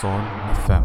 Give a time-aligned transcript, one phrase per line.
[0.00, 0.20] Sol
[0.64, 0.84] FM.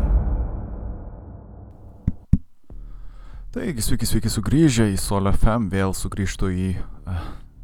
[3.55, 6.65] Taigi, sveiki, sveiki sugrįžę į Sol FM, vėl sugrįžtu į,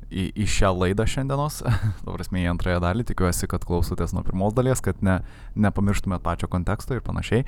[0.08, 1.58] į, į šią laidą šiandienos,
[2.06, 5.18] dabar esmė į antrąją dalį, tikiuosi, kad klausotės nuo pirmos dalies, kad ne,
[5.60, 7.43] nepamirštumėt pačio konteksto ir panašiai.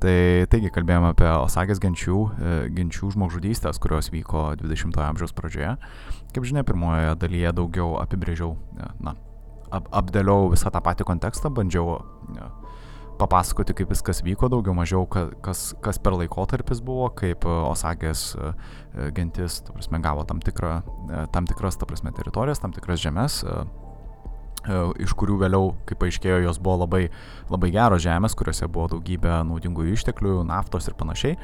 [0.00, 0.16] Tai
[0.48, 5.76] taigi kalbėjome apie Osagės genčių, e, genčių žmogžudystės, kurios vyko 20-ojo amžiaus pradžioje.
[6.32, 9.18] Kaip žinia, pirmojoje dalyje daugiau apibrėžiau, e, na,
[9.68, 11.98] ap, apdėliau visą tą patį kontekstą, bandžiau
[13.22, 18.50] papasakoti, kaip viskas vyko, daugiau mažiau, kas, kas per laikotarpis buvo, kaip e, Osagės e,
[18.50, 20.80] e, gentis, ta prasme, gavo tam, tikrą,
[21.34, 23.42] tam tikras, ta prasme, teritorijas, tam tikras žemės,
[25.02, 27.00] iš kurių vėliau, kaip paaiškėjo, jos buvo labai,
[27.50, 31.34] labai geros žemės, kuriuose buvo daugybė naudingų išteklių, naftos ir panašiai.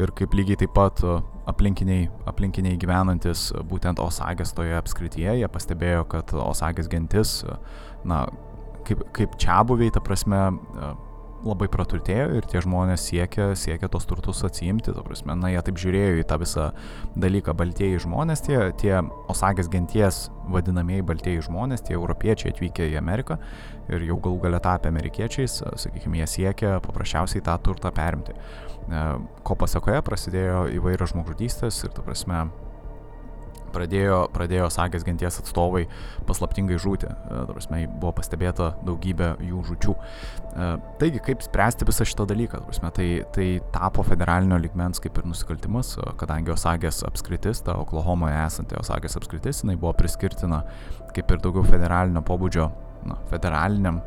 [0.00, 1.02] Ir kaip lygiai taip pat
[1.50, 7.42] aplinkiniai, aplinkiniai gyvenantis būtent Osagės toje apskrityje, jie pastebėjo, kad Osagės gentis,
[8.08, 8.24] na,
[8.88, 10.40] kaip, kaip čia buviai, ta prasme,
[11.44, 15.80] labai praturtėjo ir tie žmonės siekia, siekia tos turtus atsiimti, ta prasme, na, jie taip
[15.80, 16.66] žiūrėjo į tą visą
[17.20, 18.94] dalyką, baltieji žmonės, tie, tie
[19.32, 23.38] Osagės genties vadinamieji baltieji žmonės, tie europiečiai atvykę į Ameriką
[23.92, 28.34] ir jau galų galę tapę amerikiečiais, sakykime, jie siekia paprasčiausiai tą turtą perimti.
[28.34, 29.04] E,
[29.44, 32.46] ko pasakoje prasidėjo įvairios žmogžudystės ir, ta prasme,
[33.74, 35.84] pradėjo, pradėjo sagės genties atstovai
[36.28, 37.10] paslaptingai žūti.
[37.50, 39.96] Prasme, buvo pastebėta daugybė jų žučių.
[39.96, 40.68] E,
[41.02, 42.62] taigi, kaip spręsti visą šitą dalyką?
[42.68, 48.78] Prasme, tai, tai tapo federalinio ligmens kaip ir nusikaltimas, kadangi Osagės apskritis, ta Oklahomoje esanti
[48.80, 50.64] Osagės apskritis, jinai buvo priskirtina
[51.14, 52.70] kaip ir daugiau federalinio pobūdžio,
[53.06, 54.00] na, federaliniam,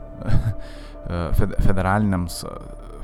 [1.67, 2.41] federaliniams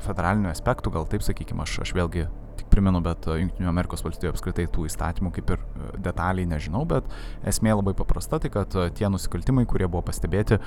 [0.04, 2.26] federalinių aspektų, gal taip sakykime, aš, aš vėlgi
[2.72, 7.08] primenu, bet e, Junktinių Amerikos valstybių apskritai tų įstatymų kaip ir e, detaliai nežinau, bet
[7.46, 10.60] esmė labai paprasta, tai kad e, tie nusikaltimai, kurie buvo pastebėti,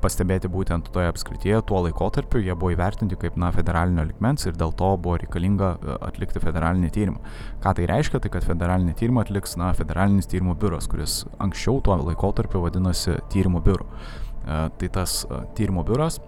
[0.00, 4.70] pastebėti būtent toje apskrityje tuo laikotarpiu, jie buvo įvertinti kaip, na, federalinio likmens ir dėl
[4.78, 5.72] to buvo reikalinga
[6.06, 7.34] atlikti federalinį tyrimą.
[7.64, 8.22] Ką tai reiškia?
[8.22, 13.64] Tai kad federalinį tyrimą atliks, na, federalinis tyrimų biuras, kuris anksčiau tuo laikotarpiu vadinosi tyrimų
[13.66, 13.90] biuru.
[14.46, 15.24] Tai tas
[15.58, 16.22] tyrimų biuras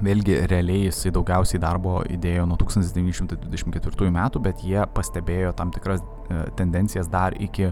[0.00, 6.46] Vėlgi, realiai jisai daugiausiai darbo įdėjo nuo 1924 metų, bet jie pastebėjo tam tikras e,
[6.56, 7.68] tendencijas dar iki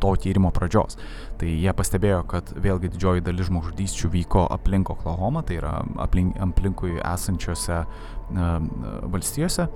[0.00, 0.96] to tyrimo pradžios.
[1.40, 6.96] Tai jie pastebėjo, kad vėlgi didžioji dalis žmogžudysčių vyko aplink Oklahoma, tai yra aplink, aplinkui
[7.00, 7.86] esančiose e,
[9.12, 9.68] valstijose.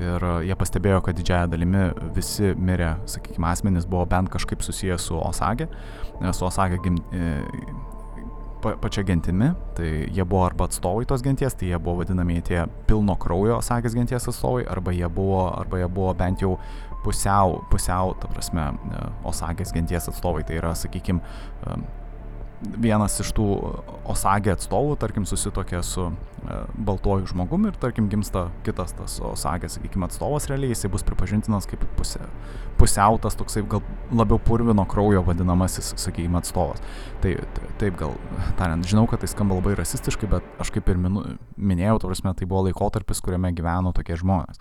[0.00, 5.18] Ir jie pastebėjo, kad didžiaja dalimi visi mirę, sakykime, asmenys buvo bent kažkaip susijęs su
[5.18, 5.66] Osage,
[6.30, 7.34] su Osage gim, e,
[8.62, 12.64] pa, pačia gentimi, tai jie buvo arba atstovai tos genties, tai jie buvo vadinami tie
[12.88, 16.56] pilno kraujo sakės genties atstovai, arba jie buvo, arba jie buvo bent jau
[17.04, 20.44] pusiau, pusiau, ta prasme, e, Osagės genties atstovai.
[20.46, 21.22] Tai yra, sakykime,
[22.60, 23.46] vienas iš tų
[24.10, 30.08] Osagė atstovų, tarkim, susitokė su e, baltuoju žmogumi ir, tarkim, gimsta kitas tas Osagė, sakykime,
[30.08, 32.20] atstovas realiai, jisai bus pripažintinas kaip pusė,
[32.80, 33.80] pusiautas, toksai gal
[34.12, 36.82] labiau purvino kraujo vadinamasis, sakykime, atstovas.
[37.24, 37.36] Tai
[37.80, 38.12] taip gal,
[38.60, 41.24] tariant, žinau, kad tai skamba labai rasistiškai, bet aš kaip ir minu,
[41.56, 44.60] minėjau, to prasme, tai buvo laikotarpis, kuriame gyveno tokie žmonės.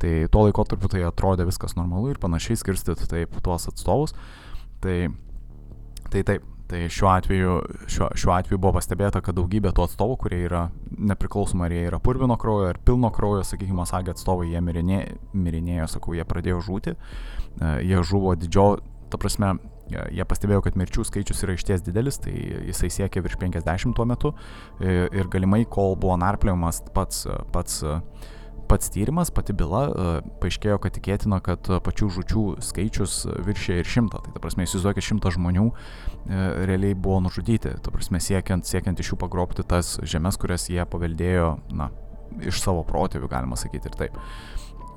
[0.00, 4.14] Tai tuo laikotarpiu tai atrodė viskas normalu ir panašiai skirstyti taip tuos atstovus.
[4.80, 4.96] Tai,
[6.08, 7.54] tai taip, Tai šiuo atveju,
[7.90, 10.68] šiuo, šiuo atveju buvo pastebėta, kad daugybė tų atstovų, kurie yra
[11.10, 15.00] nepriklausomai, ar jie yra purvino kraujo ar pilno kraujo, sakykime, sagė atstovai, jie mirinė,
[15.34, 18.68] mirinėjo, sakau, jie pradėjo žūti, e, jie žuvo didžio,
[19.10, 19.56] ta prasme,
[19.90, 22.36] jie pastebėjo, kad mirčių skaičius yra išties didelis, tai
[22.68, 24.34] jisai siekia virš 50 tuo metu.
[24.78, 27.80] E, ir galimai, kol buvo narpliojamas pats, pats
[28.70, 34.22] pats tyrimas, pati byla, e, paaiškėjo, kad tikėtina, kad pačių žučių skaičius viršė ir šimtą.
[34.22, 35.74] Tai ta prasme, įsivaizduokit, šimtas žmonių e,
[36.70, 37.74] realiai buvo nužudyti.
[37.82, 41.90] Ta prasme, siekiant, siekiant iš jų pagrobti tas žemės, kurias jie paveldėjo, na,
[42.46, 44.20] iš savo protėvių, galima sakyti ir taip.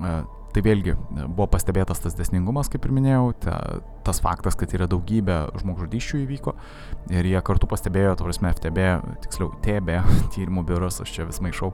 [0.04, 0.16] E,
[0.54, 3.56] tai vėlgi buvo pastebėtas tas desningumas, kaip ir minėjau, ta,
[4.06, 6.54] tas faktas, kad yra daugybė žmogžudyščių įvyko
[7.14, 8.86] ir jie kartu pastebėjo, to prasme, FTB,
[9.26, 9.98] tiksliau, TB
[10.36, 11.74] tyrimų biuras, aš čia vis maišau,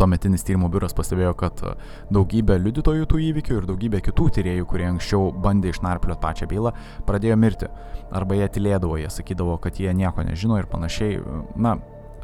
[0.00, 1.74] tuometinis tyrimo biuras pastebėjo, kad e,
[2.14, 6.72] daugybė liudytojų tų įvykių ir daugybė kitų tyriejų, kurie anksčiau bandė išnarplioti pačią bylą,
[7.08, 7.68] pradėjo mirti.
[8.12, 11.20] Arba jie tylėdavo, jie sakydavo, kad jie nieko nežino ir panašiai.
[11.60, 11.76] Na,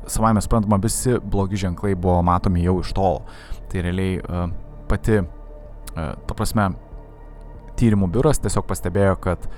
[0.09, 3.25] savai mes suprantama, visi blogi ženklai buvo matomi jau iš tolo.
[3.69, 4.45] Tai realiai e,
[4.89, 5.23] pati,
[5.95, 6.71] ta prasme,
[7.79, 9.49] tyrimų biuras tiesiog pastebėjo, kad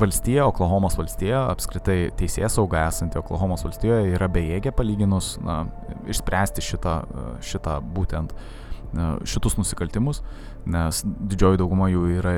[0.00, 5.62] valstija, Oklahomos valstija, apskritai teisės sauga esanti Oklahomos valstijoje yra bejėgė palyginus na,
[6.10, 6.96] išspręsti šitą,
[7.44, 8.34] šitą būtent
[9.24, 10.20] šitus nusikaltimus,
[10.68, 12.34] nes didžioji dauguma jų yra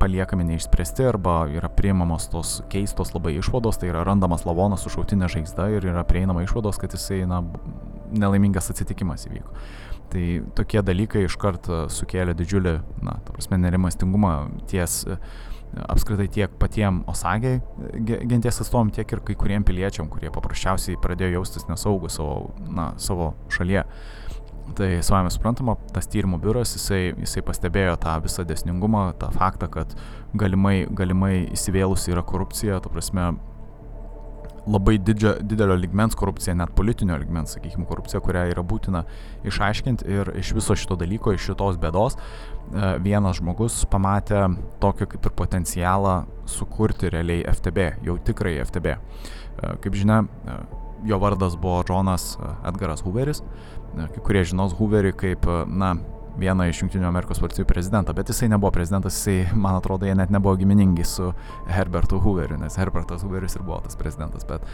[0.00, 5.28] paliekami neišspręsti arba yra priimamos tos keistos labai išvados, tai yra randamas lavonas su šautinė
[5.34, 7.42] žaizda ir yra prieinama išvados, kad jisai na,
[8.14, 9.52] nelaimingas atsitikimas įvyko.
[10.08, 10.24] Tai
[10.56, 14.32] tokie dalykai iškart sukėlė didžiulį, na, ta prasme, nerimastingumą
[14.70, 15.02] ties
[15.76, 17.60] apskritai tiek patiem Osagiai
[18.28, 23.34] genties atstovom, tiek ir kai kuriem piliečiam, kurie paprasčiausiai pradėjo jaustis nesaugus savo, na, savo
[23.52, 23.84] šalyje.
[24.76, 29.94] Tai savame suprantama, tas tyrimų biuras, jisai, jisai pastebėjo tą visą desningumą, tą faktą, kad
[30.36, 33.30] galimai, galimai įsivėlusi yra korupcija, tu prasme,
[34.68, 39.04] labai didžio, didelio ligmens korupcija, net politinio ligmens, sakykime, korupcija, kurią yra būtina
[39.48, 42.18] išaiškinti ir iš viso šito dalyko, iš šitos bėdos
[43.02, 44.44] vienas žmogus pamatė
[44.82, 46.14] tokį kaip ir potencialą
[46.48, 48.94] sukurti realiai FTB, jau tikrai FTB.
[48.94, 50.58] E, kaip žinia, e,
[51.08, 52.32] jo vardas buvo Džonas
[52.66, 53.42] Edgaras Hooveris,
[53.94, 55.94] kai kurie žinos Hooverį kaip, na,
[56.38, 60.30] vieną iš Junktinių Amerikos valstybių prezidentą, bet jisai nebuvo prezidentas, jisai, man atrodo, jie net
[60.34, 61.32] nebuvo giminingi su
[61.68, 64.64] Herbertu Hooveriu, nes Herbertas Hooveris ir buvo tas prezidentas, bet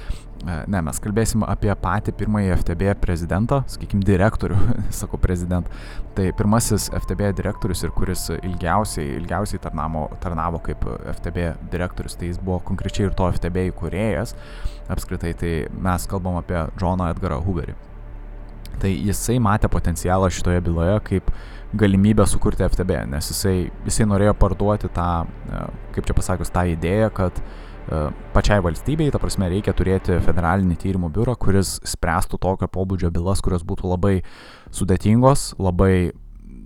[0.45, 4.61] e, ne, mes kalbėsim apie patį pirmąjį FTB prezidentą, sakykime, direktorių,
[5.01, 5.73] sakau prezidentą.
[6.15, 10.85] Tai pirmasis FTB direktorius ir kuris ilgiausiai, ilgiausiai tarnavo, tarnavo kaip
[11.17, 14.37] FTB direktorius, tai jis buvo konkrečiai ir to FTB įkūrėjas,
[14.95, 17.94] apskritai tai mes kalbam apie Džoną Edgarą Hooverį.
[18.83, 21.31] Tai jisai matė potencialą šitoje byloje kaip
[21.75, 23.57] galimybę sukurti FTB, nes jisai,
[23.87, 25.09] jisai norėjo parduoti tą,
[25.51, 25.63] e,
[25.97, 28.03] kaip čia pasakius, tą idėją, kad e,
[28.35, 33.67] pačiai valstybei, ta prasme, reikia turėti federalinį tyrimų biurą, kuris spręstų tokio pobūdžio bylas, kurios
[33.67, 34.15] būtų labai
[34.75, 36.13] sudėtingos, labai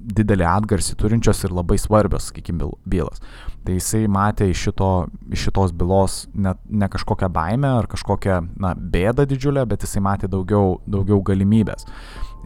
[0.09, 3.21] didelį atgarsį turinčios ir labai svarbios, sakykime, bylos.
[3.67, 4.91] Tai jisai matė iš, šito,
[5.35, 10.31] iš šitos bylos ne, ne kažkokią baimę ar kažkokią na, bėdą didžiulę, bet jisai matė
[10.33, 11.87] daugiau, daugiau galimybės.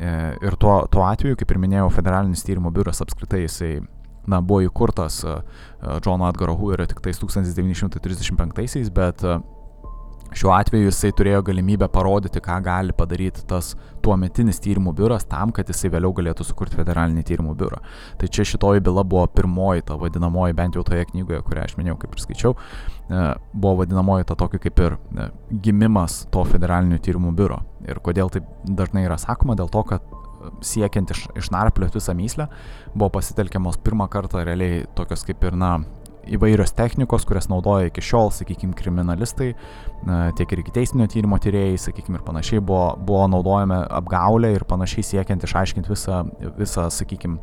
[0.00, 0.12] E,
[0.42, 3.72] ir tuo, tuo atveju, kaip ir minėjau, federalinis tyrimo biuras apskritai jisai
[4.26, 5.22] na, buvo įkurtas
[6.02, 9.24] Džono Edgaro Hooverio tik tais 1935-aisiais, bet
[10.32, 15.68] Šiuo atveju jisai turėjo galimybę parodyti, ką gali padaryti tas tuometinis tyrimų biuras tam, kad
[15.68, 17.82] jisai vėliau galėtų sukurti federalinį tyrimų biurą.
[18.20, 21.98] Tai čia šitoji byla buvo pirmoji, ta vadinamoji, bent jau toje knygoje, kurią aš minėjau,
[22.00, 25.28] kaip ir skaičiau, e, buvo vadinamoji ta tokia kaip ir e,
[25.68, 27.60] gimimas to federalinio tyrimų biuro.
[27.84, 32.48] Ir kodėl taip dažnai yra sakoma, dėl to, kad e, siekiant iš, išnarplioti visą myslę,
[32.94, 35.76] buvo pasitelkiamos pirmą kartą realiai tokios kaip ir, na,
[36.30, 39.52] įvairios technikos, kurias naudoja iki šiol, sakykime, kriminalistai,
[40.38, 45.06] tiek ir iki teisinio tyrimo tyrėjai, sakykime, ir panašiai buvo, buvo naudojami apgaulė ir panašiai
[45.10, 46.22] siekiant išaiškinti visą,
[46.58, 47.40] visą sakykime,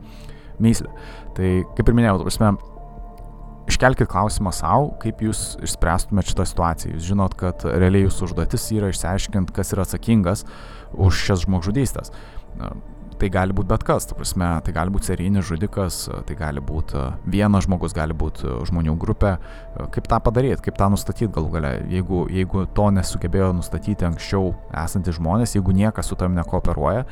[0.63, 0.91] myslę.
[1.37, 2.53] Tai kaip ir minėjau, prasme,
[3.69, 6.95] iškelkite klausimą savo, kaip jūs išspręstumėte šitą situaciją.
[6.95, 10.47] Jūs žinot, kad realiai jūsų užduotis yra išsiaiškinti, kas yra atsakingas
[10.95, 12.15] už šias žmogžudystės
[13.19, 16.97] tai gali būti bet kas, ta prasme, tai gali būti serijinis žudikas, tai gali būti
[16.97, 17.05] e,
[17.35, 19.33] vienas žmogus, gali būti e, žmonių grupė.
[19.35, 24.53] E, kaip tą padaryti, kaip tą nustatyti galų gale, jeigu, jeigu to nesugebėjo nustatyti anksčiau
[24.83, 27.05] esantys žmonės, jeigu niekas su tam nekooperuoja,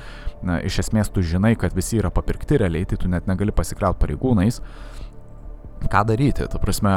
[0.48, 4.02] na, iš esmės tu žinai, kad visi yra papirkti realiai, tai tu net negali pasikliauti
[4.04, 4.62] pareigūnais.
[5.88, 6.94] Ką daryti, ta prasme,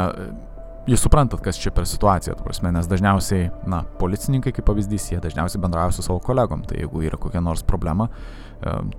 [0.89, 5.21] jūs suprantat, kas čia per situacija, tu prasme, nes dažniausiai, na, policininkai, kaip pavyzdys, jie
[5.23, 8.09] dažniausiai bendrauja su savo kolegom, tai jeigu yra kokia nors problema,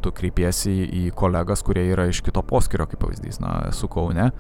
[0.01, 4.31] tu kreipiesi į kolegas, kurie yra iš kito poskirio, kaip pavyzdys, na, esu Kaune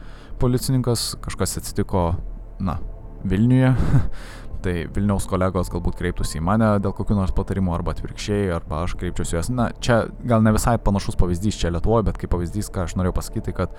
[0.41, 2.11] policininkas, kažkas atsitiko,
[2.59, 2.79] na,
[3.23, 3.75] Vilniuje,
[4.65, 8.95] tai Vilniaus kolegos galbūt kreiptųsi į mane dėl kokių nors patarimų arba atvirkščiai, arba aš
[8.97, 9.51] kreipčiausi juos.
[9.53, 13.17] Na, čia gal ne visai panašus pavyzdys čia Lietuvoje, bet kaip pavyzdys, ką aš norėjau
[13.17, 13.77] pasakyti, kad,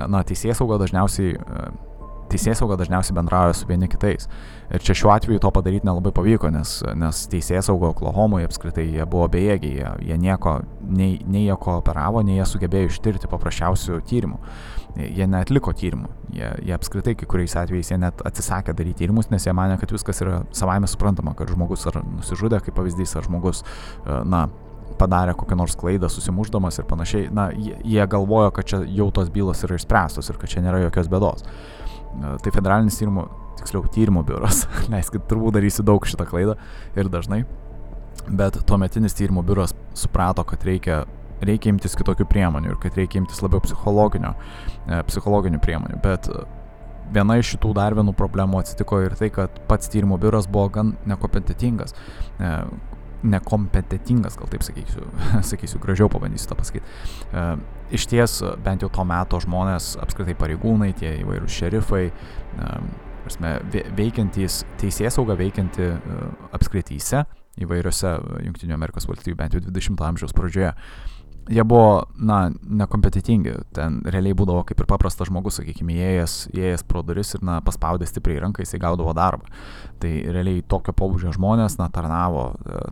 [0.00, 1.36] na, teisės sauga dažniausiai
[2.32, 4.28] teisėsauga dažniausiai bendrauja su vieni kitais.
[4.68, 9.28] Ir čia šiuo atveju to padaryti nelabai pavyko, nes, nes teisėsauga Oklahomoje apskritai jie buvo
[9.32, 14.40] bejėgiai, jie, jie nieko, nei, nei jie kooperavo, nei jie sugebėjo ištirti paprasčiausių tyrimų.
[14.98, 19.46] Jie netliko tyrimų, jie, jie apskritai kai kuriais atvejais jie net atsisakė daryti tyrimus, nes
[19.46, 23.62] jie mane, kad viskas yra savaime suprantama, kad žmogus ar nusižudė, kaip pavyzdys, ar žmogus,
[23.62, 24.48] e, na,
[24.98, 29.30] padarė kokią nors klaidą, susimuždamas ir panašiai, na, jie, jie galvojo, kad čia jau tos
[29.34, 31.46] bylos yra išspręstos ir kad čia nėra jokios bėdos.
[32.18, 33.26] Tai federalinis tyrimo,
[33.58, 36.56] tiksliau tyrimo biuras, leiskit, turbūt darysiu daug šitą klaidą
[36.98, 37.42] ir dažnai,
[38.28, 41.02] bet tuometinis tyrimo biuras suprato, kad reikia,
[41.44, 44.34] reikia imtis kitokių priemonių ir kad reikia imtis labiau psichologinio,
[44.86, 46.30] e, psichologinių priemonių, bet
[47.14, 50.94] viena iš šitų dar vienų problemų atsitiko ir tai, kad pats tyrimo biuras buvo gan
[51.08, 51.94] nekompetitingas.
[52.38, 52.52] E,
[53.28, 55.08] nekompetitingas, gal taip sakysiu,
[55.50, 56.86] sakysiu gražiau pabandysiu tą pasakyti.
[57.88, 62.70] E, iš ties, bent jau to meto žmonės, apskritai pareigūnai, tie įvairūs šerifai, e,
[63.24, 63.58] prasme,
[63.96, 66.18] veikiantys, teisės sauga veikianti e,
[66.56, 67.24] apskrityse,
[67.58, 68.16] įvairiose
[68.46, 70.74] Junktinių Amerikos valstybių, bent jau 20-ojo amžiaus pradžioje,
[71.48, 73.54] jie buvo, na, nekompetitingi.
[73.74, 78.06] Ten realiai būdavo kaip ir paprastas žmogus, sakykime, įėjęs, įėjęs pro duris ir, na, paspaudė
[78.06, 79.48] stipriai ranką, jisai gaudavo darbą.
[79.98, 82.50] Tai realiai tokio pobūdžio žmonės, na, tarnavo,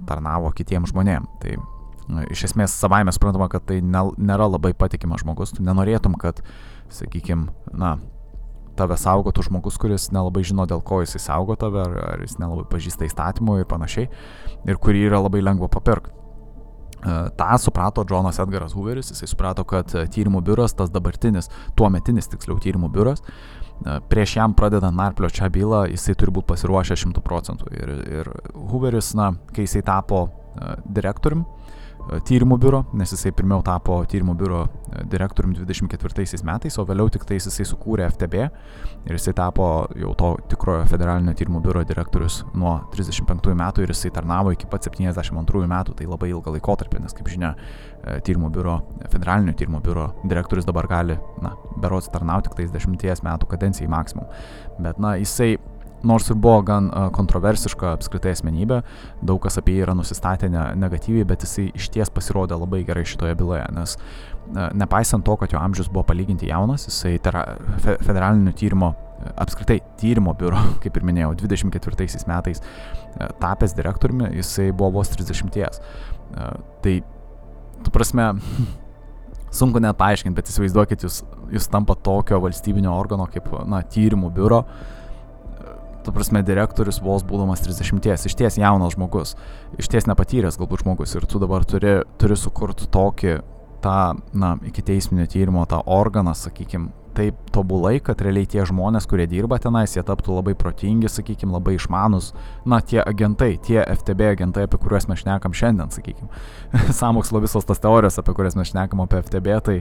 [0.08, 1.36] tarnavo kitiems žmonėms.
[1.44, 1.58] Tai
[2.30, 5.54] iš esmės savaime suprantama, kad tai nėra labai patikimas žmogus.
[5.56, 6.42] Tu nenorėtum, kad,
[6.94, 7.96] sakykime, na,
[8.76, 12.66] tave saugotų žmogus, kuris nelabai žino, dėl ko jisai saugo tave, ar, ar jis nelabai
[12.70, 14.10] pažįsta įstatymų ir panašiai,
[14.68, 16.12] ir kurį yra labai lengva papirkti.
[17.06, 21.90] E, Ta suprato Džonas Edgaras Hooveris, jisai suprato, kad e, tyrimų biuras, tas dabartinis, tuo
[21.92, 26.98] metinis tiksliau tyrimų biuras, e, prieš jam pradedant narplio čia bylą, jisai turi būti pasiruošę
[27.04, 27.70] šimtų procentų.
[27.76, 30.26] Ir, ir Hooveris, na, kai jisai tapo
[30.88, 31.44] direktoriumi,
[32.06, 37.26] tyrimų biuro, nes jisai pirmiau tapo tyrimų biuro e, direktoriumi 24 metais, o vėliau tik
[37.26, 38.46] tais jisai sukūrė FTB
[39.06, 44.12] ir jisai tapo jau to tikrojo federalinio tyrimų biuro direktorius nuo 35 metų ir jisai
[44.14, 47.54] tarnavo iki pat 72 metų, tai labai ilgą laikotarpį, nes kaip žinia,
[48.02, 48.78] e, tyrimų biuro,
[49.12, 54.30] federalinio tyrimų biuro direktorius dabar gali, na, berots tarnauti tik tais 10 metų kadencijai maksimum.
[54.78, 55.56] Bet, na, jisai
[56.06, 58.80] nors ir buvo gan kontroversiška apskritai asmenybė,
[59.26, 63.04] daug kas apie jį yra nusistatę ne, negatyviai, bet jisai iš ties pasirodė labai gerai
[63.08, 63.96] šitoje byloje, nes
[64.78, 67.42] nepaisant to, kad jo amžius buvo palyginti jaunas, jisai tera,
[67.82, 68.92] fe, federalinio tyrimo,
[69.34, 72.62] apskritai tyrimo biuro, kaip ir minėjau, 24 metais
[73.40, 75.80] tapęs direktoriumi, jisai buvo vos 30.
[76.82, 76.94] Tai,
[77.82, 78.28] tu prasme,
[79.58, 81.22] sunku net paaiškinti, bet įsivaizduokit, jūs,
[81.54, 84.64] jūs tampa tokio valstybinio organo kaip, na, tyrimų biuro,
[86.06, 89.34] tu prasme, direktorius vos būdamas 30, iš ties jaunas žmogus,
[89.80, 93.40] iš ties nepatyręs galbūt žmogus ir tu dabar turi, turi sukurti tokį,
[93.82, 93.98] tą,
[94.32, 99.58] na, iki teisminio tyrimo, tą organą, sakykime, taip tobulai, kad realiai tie žmonės, kurie dirba
[99.62, 102.32] tenais, jie taptų labai protingi, sakykime, labai išmanus,
[102.68, 106.28] na, tie agentai, tie FTB agentai, apie kuriuos mes šnekam šiandien, sakykime,
[107.00, 109.78] samokslo visos tas teorijos, apie kurias mes šnekam apie FTB, tai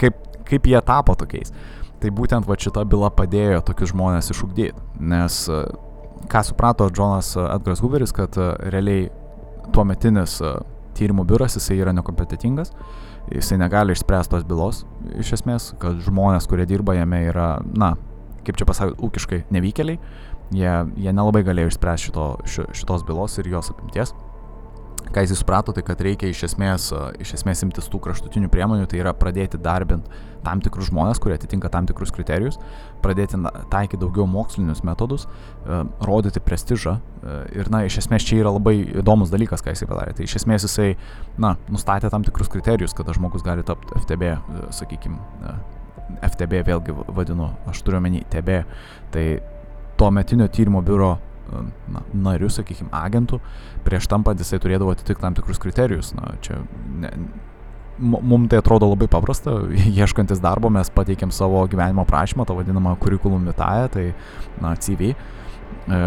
[0.00, 1.54] kaip, kaip jie tapo tokiais.
[2.00, 4.72] Tai būtent va šita byla padėjo tokius žmonės išugdyti,
[5.04, 5.58] nes e,
[6.32, 9.10] ką suprato Džonas Edgaras Hooveris, kad e, realiai
[9.74, 10.54] tuo metinis e,
[10.96, 12.72] tyrimų biuras jisai yra nekompetitingas,
[13.28, 14.84] jisai negali išspręsti tos bylos
[15.20, 17.92] iš esmės, kad žmonės, kurie dirba jame yra, na,
[18.46, 20.00] kaip čia pasakyti, ūkiškai nevykėliai,
[20.56, 22.30] jie, jie nelabai galėjo išspręsti šito,
[22.80, 24.16] šitos bylos ir jos apimties
[25.10, 26.90] ką jis suprato, tai kad reikia iš esmės,
[27.22, 31.68] iš esmės imtis tų kraštutinių priemonių, tai yra pradėti darbinti tam tikrus žmonės, kurie atitinka
[31.72, 32.58] tam tikrus kriterijus,
[33.04, 33.38] pradėti
[33.72, 35.26] taikyti daugiau mokslinius metodus,
[36.00, 36.96] rodyti prestižą.
[37.52, 40.16] Ir, na, iš esmės čia yra labai įdomus dalykas, ką jisai padarė.
[40.16, 40.94] Tai iš esmės jisai,
[41.40, 44.34] na, nustatė tam tikrus kriterijus, kada žmogus gali tapti FTB,
[44.76, 45.20] sakykime,
[46.24, 48.62] FTB vėlgi vadinu, aš turiu omeny TB.
[49.12, 49.26] Tai
[50.00, 51.18] tuo metinio tyrimo biuro
[51.90, 53.40] na, nariu, sakykime, agentų,
[53.86, 56.12] prieš tampant jisai turėdavo atitikti tam tikrus kriterijus.
[56.16, 56.60] Na, čia
[57.02, 57.12] ne,
[58.00, 59.58] mums tai atrodo labai paprasta,
[60.00, 64.06] ieškantis darbo mes pateikėm savo gyvenimo prašymą, tą vadinamą kurikulum vitae, tai
[64.62, 65.14] na, CV.
[65.90, 65.98] E,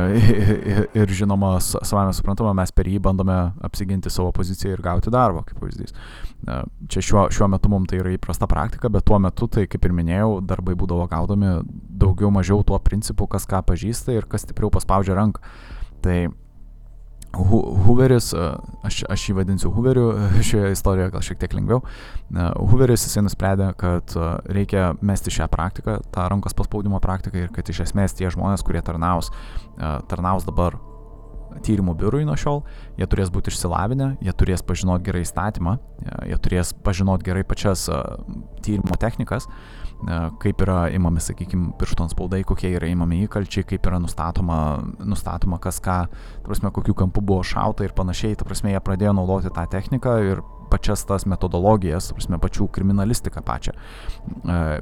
[0.99, 5.59] ir žinoma, savame suprantama, mes per jį bandome apsiginti savo poziciją ir gauti darbą, kaip
[5.59, 5.95] pavyzdys.
[6.47, 6.59] E,
[6.93, 9.95] čia šiuo, šiuo metu mums tai yra įprasta praktika, bet tuo metu, tai kaip ir
[9.97, 11.57] minėjau, darbai būdavo gaudomi
[12.03, 15.43] daugiau mažiau tuo principu, kas ką pažįsta ir kas stipriau paspaudžia ranką.
[16.03, 16.17] Tai
[17.33, 18.27] Hooveris,
[18.85, 20.11] aš, aš jį vadinsiu Hooveriu,
[20.45, 21.81] šioje istorijoje gal šiek tiek lengviau.
[22.59, 24.13] Hooveris jisai nusprendė, kad
[24.53, 28.83] reikia mesti šią praktiką, tą rankos paspaudimo praktiką ir kad iš esmės tie žmonės, kurie
[28.85, 29.31] tarnaus,
[30.11, 30.77] tarnaus dabar
[31.65, 32.63] tyrimų biurui nuo šiol,
[32.97, 35.77] jie turės būti išsilavinę, jie turės pažinoti gerai įstatymą,
[36.29, 37.87] jie turės pažinoti gerai pačias
[38.65, 39.49] tyrimo technikas,
[40.43, 44.57] kaip yra imami, sakykime, piršto spaudai, kokie yra imami įkalčiai, kaip yra nustatoma,
[45.03, 45.99] nustatoma kas ką,
[46.45, 50.43] prasme, kokiu kampu buvo šauta ir panašiai, ta prasme, jie pradėjo naudoti tą techniką ir
[50.73, 53.75] pačias tas metodologijas, prasme, pačių kriminalistiką pačią.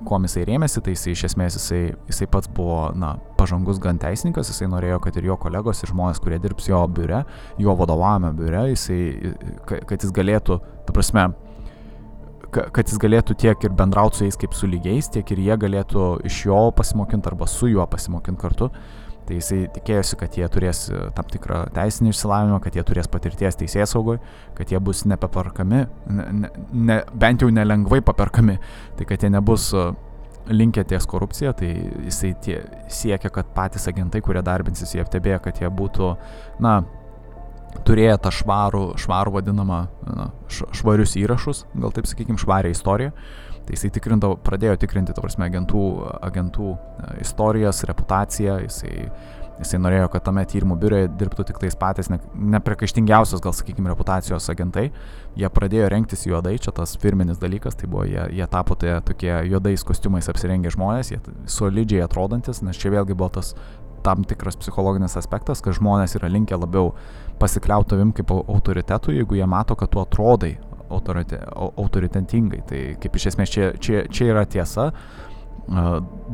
[0.08, 4.54] Kuo jisai rėmėsi, tai jisai iš esmės jisai, jisai pats buvo, na, pažangus gan teisininkas,
[4.54, 7.24] jisai norėjo, kad ir jo kolegos ir žmonės, kurie dirbs jo biure,
[7.60, 9.02] jo vadovavime biure, jisai,
[9.68, 11.28] kad jis galėtų, ta prasme,
[12.52, 16.08] kad jis galėtų tiek ir bendrauti su jais kaip su lygiais, tiek ir jie galėtų
[16.28, 18.72] iš jo pasimokinti arba su juo pasimokinti kartu.
[19.22, 23.60] Tai jisai tikėjosi, kad jie turės e, tam tikrą teisinį išsilavinimą, kad jie turės patirties
[23.60, 24.20] teisės saugoje,
[24.58, 28.58] kad jie bus nepaperkami, ne, ne, bent jau nelengvai paperkami,
[28.98, 29.86] tai kad jie nebus e,
[30.52, 31.70] linkę ties korupcija, tai
[32.08, 32.58] jisai tie,
[32.92, 36.16] siekia, kad patys agentai, kurie darbinsis į FTB, kad jie būtų,
[36.66, 36.80] na,
[37.88, 43.14] turėjo tą švarų, švarų vadinamą na, švarius įrašus, gal taip sakykime, švarę istoriją.
[43.62, 45.84] Tai jisai tikrindavo, pradėjo tikrinti, ta prasme, agentų,
[46.26, 49.06] agentų e, istorijas, reputaciją, jisai
[49.62, 52.18] Jisai norėjo, kad tame tyrimų biure dirbtų tik tais patys ne,
[52.56, 54.88] neprikaištingiausios, gal sakykime, reputacijos agentai.
[55.38, 59.30] Jie pradėjo rengtis juodai, čia tas firminis dalykas, tai buvo, jie, jie tapo tai tokie
[59.52, 63.54] juodais kostiumais apsirengę žmonės, jie solidžiai atrodantis, nes čia vėlgi buvo tas
[64.06, 66.92] tam tikras psichologinis aspektas, kad žmonės yra linkę labiau
[67.42, 70.56] pasikliauti tavim kaip autoritetu, jeigu jie mato, kad tu atrodai
[70.92, 72.64] autorite, autoritetingai.
[72.68, 74.92] Tai kaip iš esmės čia, čia, čia yra tiesa.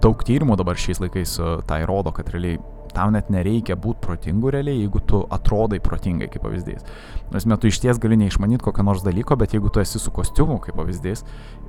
[0.02, 1.38] Daug tyrimų dabar šiais laikais
[1.70, 2.58] tai rodo, kad realiai
[2.98, 6.86] tau net nereikia būti protingu realiai, jeigu tu atrodai protingai, kaip pavyzdys.
[7.34, 10.58] Nors metu iš ties gali neišmanyti kokio nors dalyko, bet jeigu tu esi su kostiumu,
[10.64, 11.24] kaip pavyzdys,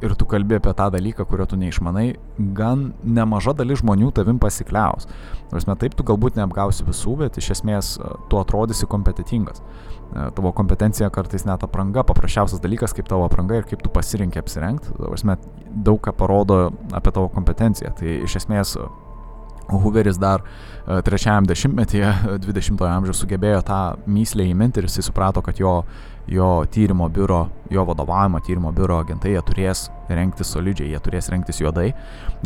[0.05, 2.07] ir tu kalbi apie tą dalyką, kurio tu neišmanai,
[2.57, 5.09] gan nemaža dalis žmonių tavim pasikliaus.
[5.53, 9.61] Nors met taip tu galbūt neapgausi visų, bet iš esmės e, tu atrodysi kompetitingas.
[9.61, 14.45] E, tavo kompetencija kartais net apranga, paprasčiausias dalykas, kaip tavo apranga ir kaip tu pasirinkė
[14.45, 14.95] apsirengti,
[15.75, 17.93] daug ką parodo apie tavo kompetenciją.
[17.99, 18.77] Tai iš esmės
[19.69, 22.13] Hooveris dar e, trečiajam dešimtmetyje
[22.45, 25.83] 20-ojo amžiaus sugebėjo tą myslę įminti ir jisai suprato, kad jo,
[26.31, 31.61] jo tyrimo biuro, jo vadovavimo tyrimo biuro agentai jie turės rengtis solidžiai, jie turės rengtis
[31.61, 31.91] juodai,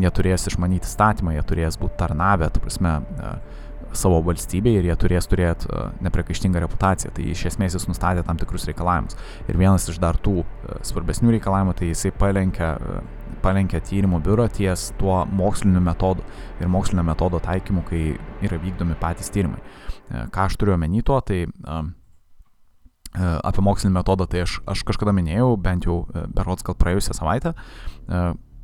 [0.03, 3.62] jie turės išmanyti statymą, jie turės būti tarnavę, tu prasme, uh,
[3.97, 7.13] savo valstybei ir jie turės turėti uh, nepriekaištingą reputaciją.
[7.17, 9.19] Tai iš esmės jis nustatė tam tikrus reikalavimus.
[9.49, 14.47] Ir vienas iš dar tų uh, svarbesnių reikalavimų, tai jisai palenkia, uh, palenkia tyrimų biuro
[14.53, 16.25] ties tuo moksliniu metodu
[16.61, 18.05] ir mokslinio metodo taikymu, kai
[18.45, 19.61] yra vykdomi patys tyrimai.
[20.13, 21.47] Ką aš turiu omeny tuo, tai
[23.17, 26.03] apie mokslinį metodą, tai aš, aš kažkada minėjau, bent jau
[26.37, 27.55] berots gal praėjusią savaitę,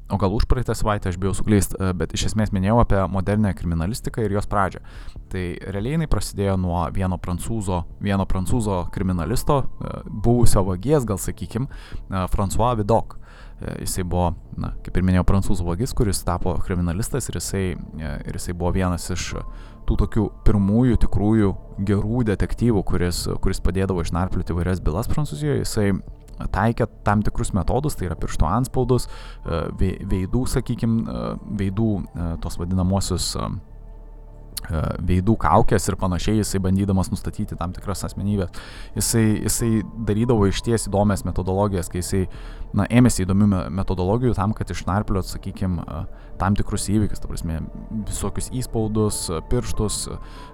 [0.08, 3.52] o gal už praeitą savaitę aš bijau suklyst, e, bet iš esmės minėjau apie modernę
[3.54, 4.80] kriminalistiką ir jos pradžią.
[5.28, 11.68] Tai realiai jinai prasidėjo nuo vieno prancūzo, vieno prancūzo kriminalisto, e, buvusio vagies, gal sakykim,
[11.68, 13.18] e, François Vidok.
[13.58, 17.64] Jisai buvo, na, kaip ir minėjau, prancūzų vagis, kuris tapo kriminalistas ir jisai,
[17.98, 19.32] ir jisai buvo vienas iš
[19.88, 21.48] tų tokių pirmųjų tikrųjų
[21.88, 25.64] gerų detektyvų, kuris, kuris padėdavo išnarplioti įvairias bylas Prancūzijoje.
[25.64, 25.88] Jisai
[26.54, 29.62] taikė tam tikrus metodus, tai yra pirštų anspaudus, e,
[30.12, 31.18] veidų, sakykime,
[31.60, 33.48] veidų e, tos vadinamosius e,
[35.08, 38.54] veidų kaukės ir panašiai, jisai bandydamas nustatyti tam tikras asmenybės.
[38.98, 39.72] Jisai, jisai
[40.08, 42.24] darydavo iš ties įdomias metodologijas, kai jisai
[42.76, 45.84] na, ėmėsi įdomių metodologijų tam, kad išnarpliot, sakykime,
[46.38, 47.60] tam tikrus įvykius, ta prasme,
[48.08, 50.00] visokius įspaudus, pirštus,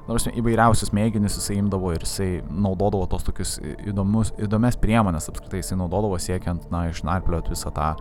[0.08, 3.56] nors įvairiausius mėginius jisai imdavo ir jisai naudodavo tos tokius
[3.88, 7.94] įdomus, įdomias priemonės, apskritai jisai naudodavo siekiant, na, išnarpliot visą tą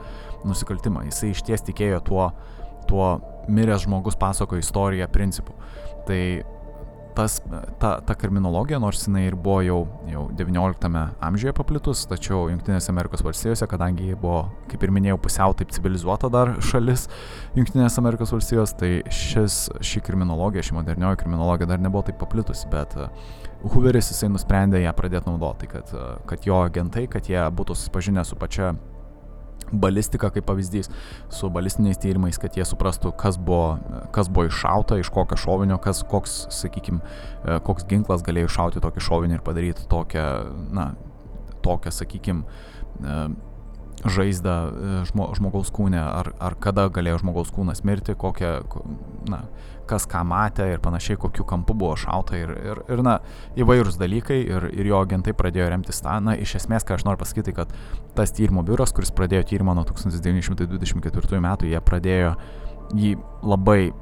[0.48, 1.08] nusikaltimą.
[1.10, 2.30] Jisai iš ties tikėjo tuo,
[2.90, 3.08] tuo
[3.48, 5.56] miręs žmogus pasako istoriją principu.
[6.08, 6.24] Tai
[7.14, 7.42] tas,
[7.80, 13.24] ta, ta kriminologija, nors jinai ir buvo jau, jau 19 amžiuje paplitus, tačiau Junktinėse Amerikos
[13.26, 17.08] valstijose, kadangi ji buvo, kaip ir minėjau, pusiau taip civilizuota dar šalis
[17.58, 22.98] Junktinės Amerikos valstijos, tai šis, ši kriminologija, ši modernioji kriminologija dar nebuvo taip paplitusi, bet
[22.98, 23.12] uh,
[23.64, 28.26] Hooveris jisai nusprendė ją pradėti naudoti, kad, uh, kad jo agentai, kad jie būtų susipažinę
[28.28, 28.74] su pačia
[29.74, 30.90] balistika kaip pavyzdys
[31.34, 33.78] su balistiniais tyrimais, kad jie suprastų, kas buvo,
[34.16, 37.02] kas buvo iššauta, iš kokio šovinio, kas, koks, sakykime,
[37.68, 40.28] koks ginklas galėjo iššauti tokį šovinį ir padaryti tokią,
[40.76, 40.92] na,
[41.66, 42.46] tokią, sakykime,
[44.10, 44.56] žaizdą
[45.10, 48.52] žmo, žmogaus kūne, ar, ar kada galėjo žmogaus kūnas mirti, kokią,
[49.32, 49.44] na,
[49.90, 53.18] kas ką matė ir panašiai, kokiu kampu buvo šauta ir, ir, ir na,
[53.60, 56.18] įvairūs dalykai ir, ir jo agentai pradėjo remtis tą.
[56.24, 57.72] Na, iš esmės, ką aš noriu pasakyti, kad
[58.18, 62.34] tas tyrimo biuras, kuris pradėjo tyrimą nuo 1924 metų, jie pradėjo
[62.96, 63.94] jį labai,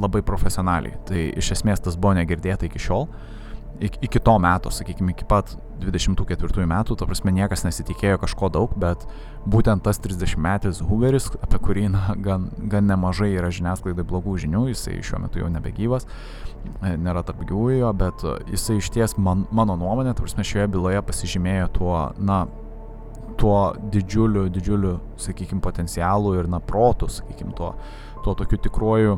[0.00, 0.96] labai profesionaliai.
[1.08, 3.08] Tai iš esmės tas buvo negirdėta iki šiol.
[3.10, 3.39] Uh,
[3.80, 8.74] iki, iki to meto, sakykime, iki pat 24 metų, to prasme niekas nesitikėjo kažko daug,
[8.80, 9.06] bet
[9.48, 14.66] būtent tas 30 metis Hooveris, apie kurį na, gan, gan nemažai yra žiniasklaidai blogų žinių,
[14.74, 16.06] jisai šiuo metu jau nebegyvas,
[16.84, 21.00] e, nėra tarp gyvųjų, bet jisai iš ties man, mano nuomonė, to prasme, šioje byloje
[21.08, 22.44] pasižymėjo tuo, na,
[23.40, 27.72] tuo didžiuliu, didžiuliu, sakykime, potencialu ir, na, protu, sakykime, tuo,
[28.20, 29.16] tuo tokiu tikruoju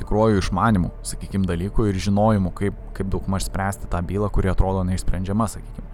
[0.00, 4.84] tikruoju išmanimu, sakykime, dalykų ir žinojimu, kaip, kaip daug maž spręsti tą bylą, kuri atrodo
[4.88, 5.86] neišsprendžiama, sakykime.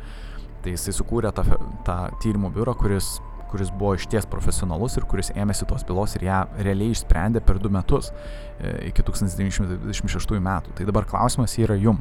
[0.63, 1.45] Tai jisai sukūrė tą,
[1.87, 3.17] tą tyrimų biurą, kuris,
[3.53, 7.71] kuris buvo išties profesionalus ir kuris ėmėsi tos bylos ir ją realiai išsprendė per du
[7.73, 10.73] metus e, iki 1926 metų.
[10.79, 12.01] Tai dabar klausimas yra jum,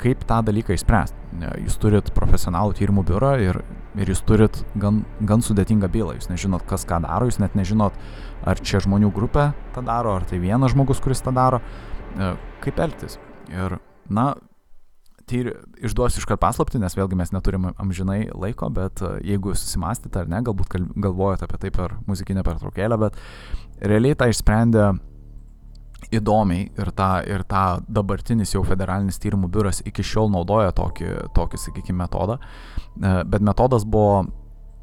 [0.00, 1.30] kaip tą dalyką išspręsti.
[1.40, 3.62] E, jūs turit profesionalų tyrimų biurą ir,
[3.96, 7.96] ir jūs turit gan, gan sudėtingą bylą, jūs nežinot, kas ką daro, jūs net nežinot,
[8.44, 11.62] ar čia žmonių grupė tą daro, ar tai vienas žmogus, kuris tą daro,
[12.16, 12.34] e,
[12.64, 13.18] kaip elgtis.
[13.50, 13.80] Ir,
[14.12, 14.32] na,
[15.30, 15.52] tyri,
[15.86, 20.42] išduosiu iškart paslapti, nes vėlgi mes neturime amžinai laiko, bet e, jeigu susimastėte ar ne,
[20.46, 23.18] galbūt galvojate apie tai per muzikinę pertraukėlę, bet
[23.80, 24.90] realiai tą išsprendė
[26.16, 31.60] įdomiai ir tą, ir tą dabartinis jau federalinis tyrimų biuras iki šiol naudoja tokį, tokį
[31.64, 32.40] sakykime, metodą.
[32.40, 34.24] E, bet metodas buvo,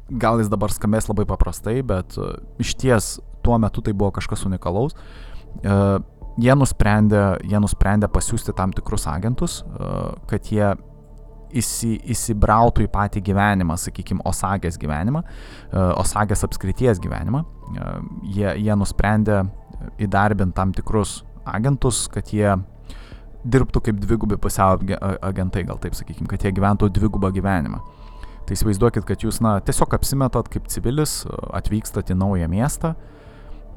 [0.08, 2.30] gal jis dabar skambės labai paprastai, bet e,
[2.64, 4.96] iš ties tuo metu tai buvo kažkas unikalaus.
[6.38, 9.64] E, jie nusprendė, jie nusprendė pasiūsti tam tikrus agentus,
[10.30, 10.70] kad jie
[11.50, 15.22] įsi, įsibrautų į patį gyvenimą, sakykime, Osagės gyvenimą,
[15.98, 17.44] Osagės apskrities gyvenimą.
[18.22, 19.44] Jie, jie nusprendė
[19.98, 22.56] įdarbinti tam tikrus agentus, kad jie
[23.48, 24.78] dirbtų kaip dvigubi pusiau
[25.22, 27.80] agentai, gal taip sakykime, kad jie gyventų dvigubą gyvenimą.
[28.48, 31.20] Tai įsivaizduokit, kad jūs, na, tiesiog apsimetat kaip civilis,
[31.52, 32.94] atvykstat į naują miestą,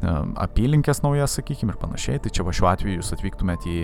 [0.02, 2.22] apylinkės naujas, sakykime, ir panašiai.
[2.24, 3.78] Tai čia va šiuo atveju jūs atvyktumėt į,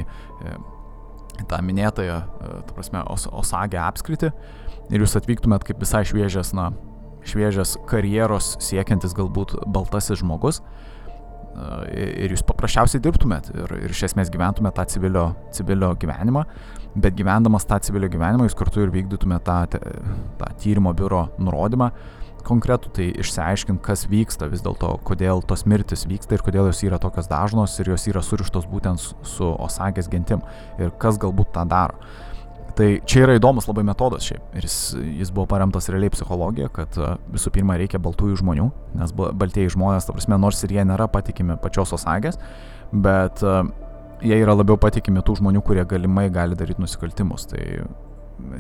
[1.37, 2.19] į tą minėtąją,
[2.67, 4.31] ta prasme, Os Osagę apskritį
[4.93, 6.71] ir jūs atvyktumėt kaip visai šviežias, na,
[7.27, 10.61] šviežias karjeros siekiantis galbūt baltasis žmogus
[11.89, 16.43] ir jūs paprasčiausiai dirbtumėt ir, ir iš esmės gyventumėt tą civilio, civilio gyvenimą,
[17.01, 19.57] bet gyvendamas tą civilio gyvenimą jūs kartu ir vykdytumėt tą,
[20.37, 21.89] tą tyrimo biuro nurodymą
[22.47, 26.99] konkretų, tai išsiaiškint, kas vyksta vis dėlto, kodėl tos mirtis vyksta ir kodėl jos yra
[27.01, 30.43] tokios dažnos ir jos yra surištos būtent su Osagės gentim
[30.79, 31.99] ir kas galbūt tą daro.
[32.77, 34.51] Tai čia yra įdomus labai metodas šiaip.
[34.53, 34.77] Ir jis,
[35.23, 36.93] jis buvo paremtas realiai psichologija, kad
[37.33, 38.67] visų pirma reikia baltųjų žmonių,
[38.99, 42.37] nes baltieji žmonės, ta prasme, nors ir jie nėra patikimi pačios osagės,
[42.93, 43.63] bet uh,
[44.21, 47.47] jie yra labiau patikimi tų žmonių, kurie galimai gali daryti nusikaltimus.
[47.51, 47.63] Tai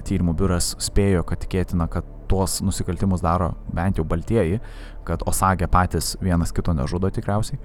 [0.07, 4.59] tyrimų biuras spėjo, kad tikėtina, kad tuos nusikaltimus daro bent jau baltieji,
[5.07, 7.59] kad osagė patys vienas kito nežudo tikriausiai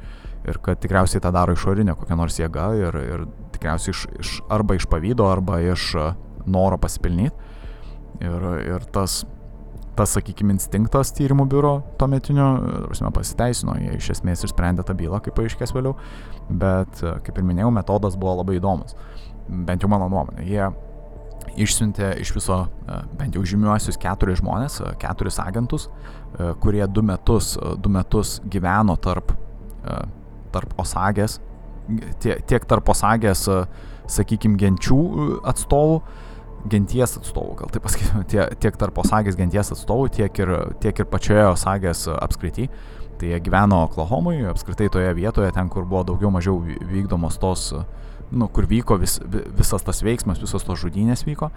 [0.46, 4.76] ir kad tikriausiai tą daro išorinė kokia nors jėga ir, ir tikriausiai iš, iš, arba
[4.78, 6.12] iš pavydo, arba iš uh,
[6.46, 7.50] noro pasipelnyti.
[8.22, 9.22] Ir, ir tas,
[9.96, 12.48] tas, sakykime, instinktas tyrimų biuro tuometinio,
[12.86, 15.96] prasme, pasiteisino, jie iš esmės išsprendė tą bylą, kaip paaiškės vėliau,
[16.48, 18.94] bet, kaip ir minėjau, metodas buvo labai įdomus,
[19.48, 20.46] bent jau mano nuomonė.
[20.46, 20.68] Jie
[21.60, 22.58] išsiuntė iš viso
[23.18, 25.88] bent jau žymiuosius keturis žmonės, keturis agentus,
[26.62, 29.34] kurie du metus, du metus gyveno tarp,
[30.52, 31.38] tarp Osagės,
[32.22, 33.46] tiek tarp Osagės,
[34.10, 35.00] sakykime, genčių
[35.52, 36.00] atstovų,
[36.70, 41.08] genties atstovų, gal taip pasakyti, tie, tiek tarp Osagės genties atstovų, tiek ir, tiek ir
[41.10, 42.68] pačioje Osagės apskrity.
[43.20, 47.68] Tai jie gyveno Oklahomui, apskritai toje vietoje, ten, kur buvo daugiau mažiau vykdomos tos,
[48.32, 49.18] nu, kur vyko vis,
[49.56, 51.52] visas tas veiksmas, visos tos žudynės vyko.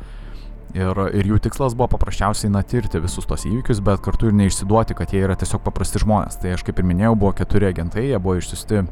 [0.75, 5.13] Ir, ir jų tikslas buvo paprasčiausiai natirti visus tos įvykius, bet kartu ir neišsiduoti, kad
[5.13, 6.41] jie yra tiesiog paprasti žmonės.
[6.41, 8.83] Tai aš kaip ir minėjau, buvo keturi agentai, jie buvo išsiusti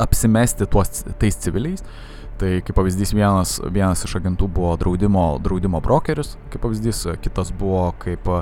[0.00, 1.84] apsimesti tuos tais civiliais
[2.42, 7.92] Tai kaip pavyzdys vienas, vienas iš agentų buvo draudimo, draudimo brokeris, kaip pavyzdys, kitas buvo
[8.02, 8.40] kaip uh,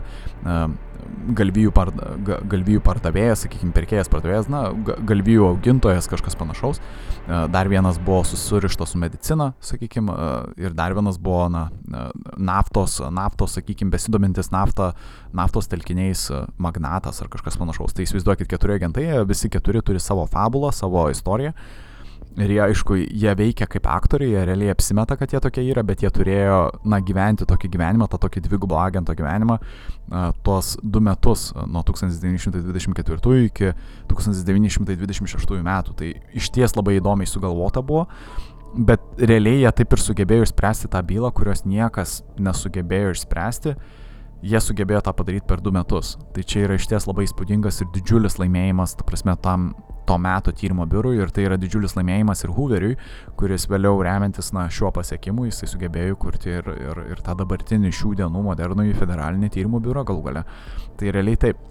[1.37, 1.93] galvijų, par,
[2.25, 4.69] galvijų pardavėjas, sakykime, pirkėjas pardavėjas, na,
[5.07, 6.81] galvijų augintojas, kažkas panašaus.
[6.81, 7.11] Uh,
[7.49, 10.13] dar vienas buvo susirištas su medicina, sakykime,
[10.57, 11.69] ir dar vienas buvo na,
[12.37, 14.93] naftos, naftos, sakykime, besidomintis naftą,
[15.37, 17.95] naftos telkiniais magnatas ar kažkas panašaus.
[17.95, 21.55] Tai įsivaizduokit, keturi agentai, visi keturi turi savo fabulą, savo istoriją.
[22.41, 26.05] Ir jie, aišku, jie veikia kaip aktoriai, jie realiai apsimeta, kad jie tokie yra, bet
[26.05, 29.59] jie turėjo, na, gyventi tokį gyvenimą, tą tokį dvigubą agento gyvenimą,
[30.47, 33.73] tuos du metus, nuo 1924 iki
[34.13, 35.97] 1926 metų.
[35.99, 38.07] Tai iš ties labai įdomiai sugalvota buvo,
[38.79, 43.75] bet realiai jie taip ir sugebėjo išspręsti tą bylą, kurios niekas nesugebėjo išspręsti
[44.43, 46.17] jie sugebėjo tą padaryti per du metus.
[46.35, 49.71] Tai čia yra išties labai įspūdingas ir didžiulis laimėjimas, ta prasme, tam
[50.09, 52.97] to meto tyrimo biurui ir tai yra didžiulis laimėjimas ir Hooveriui,
[53.39, 58.17] kuris vėliau remiantis na, šiuo pasiekimu jisai sugebėjo kurti ir, ir, ir tą dabartinį šių
[58.23, 60.47] dienų modernųjį federalinį tyrimų biurą galų gale.
[60.99, 61.63] Tai realiai taip,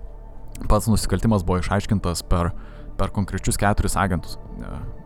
[0.70, 2.54] pats nusikaltimas buvo išaiškintas per,
[3.02, 4.40] per konkrečius keturis agentus.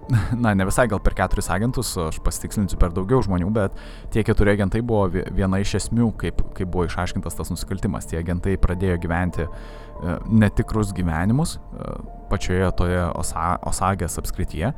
[0.44, 3.78] Na, ne visai gal per keturis agentus, aš pasitikslinsiu per daugiau žmonių, bet
[4.14, 8.08] tie keturi agentai buvo viena iš esmių, kaip, kaip buvo išaiškintas tas nusikaltimas.
[8.10, 11.94] Tie agentai pradėjo gyventi e, netikrus gyvenimus, e,
[12.32, 14.74] pačioje toje osa, Osagės apskrityje.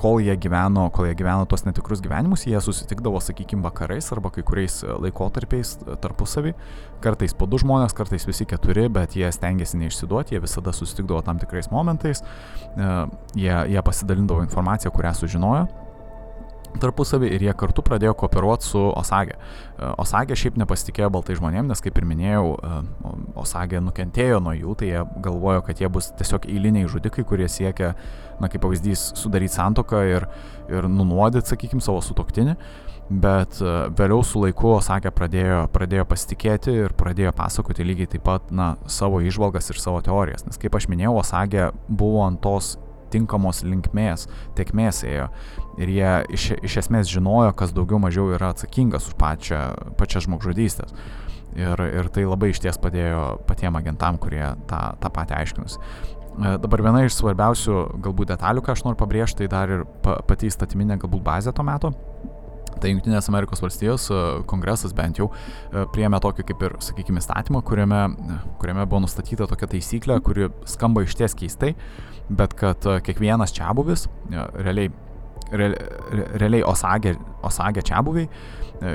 [0.00, 4.44] Kol jie gyveno, kol jie gyveno tos netikrus gyvenimus, jie susitikdavo, sakykime, vakarais arba kai
[4.46, 6.54] kuriais laikotarpiais tarpusavį.
[7.04, 11.42] Kartais po du žmonės, kartais visi keturi, bet jie stengiasi neišsiduoti, jie visada susitikdavo tam
[11.42, 12.90] tikrais momentais, e,
[13.36, 15.68] jie, jie pasidalindavo informaciją, kurią sužinojo
[16.78, 19.36] tarpusavį ir jie kartu pradėjo kooperuoti su Osagė.
[19.36, 22.80] E, Osagė šiaip nepasitikėjo baltai žmonėm, nes kaip ir minėjau, e,
[23.40, 27.94] Osagė nukentėjo nuo jų, tai jie galvojo, kad jie bus tiesiog eiliniai žudikai, kurie siekia,
[28.40, 30.28] na kaip pavyzdys, sudaryti santoką ir,
[30.72, 32.56] ir nunuodyti, sakykime, savo sutoktinį.
[33.10, 38.52] Bet e, vėliau su laiku Osagė pradėjo, pradėjo pasitikėti ir pradėjo pasakoti lygiai taip pat,
[38.54, 40.46] na, savo išvalgas ir savo teorijas.
[40.46, 42.76] Nes kaip aš minėjau, Osagė buvo ant tos
[43.10, 45.26] tinkamos linkmės, tiekmės ėjo.
[45.82, 49.64] Ir jie iš, iš esmės žinojo, kas daugiau mažiau yra atsakingas už pačią,
[49.98, 50.94] pačią žmogžudystės.
[51.58, 55.80] Ir, ir tai labai iš ties padėjo patiem agentam, kurie tą, tą patį aiškinusi.
[56.38, 60.50] E, dabar viena iš svarbiausių galbūt detalių, ką aš noriu pabrėžti, tai dar ir pati
[60.50, 61.90] įstatyminė galbūt bazė to metu.
[62.80, 67.64] Tai Junktinės Amerikos valstijos e, kongresas bent jau e, priėmė tokį kaip ir, sakykime, įstatymą,
[67.66, 68.00] kuriame,
[68.62, 71.74] kuriame buvo nustatyta tokia taisyklė, kuri skamba iš ties keistai,
[72.30, 74.92] bet kad kiekvienas čia buvis, realiai,
[75.50, 75.72] re,
[76.38, 78.30] realiai Osagė, Osagė čia buviai,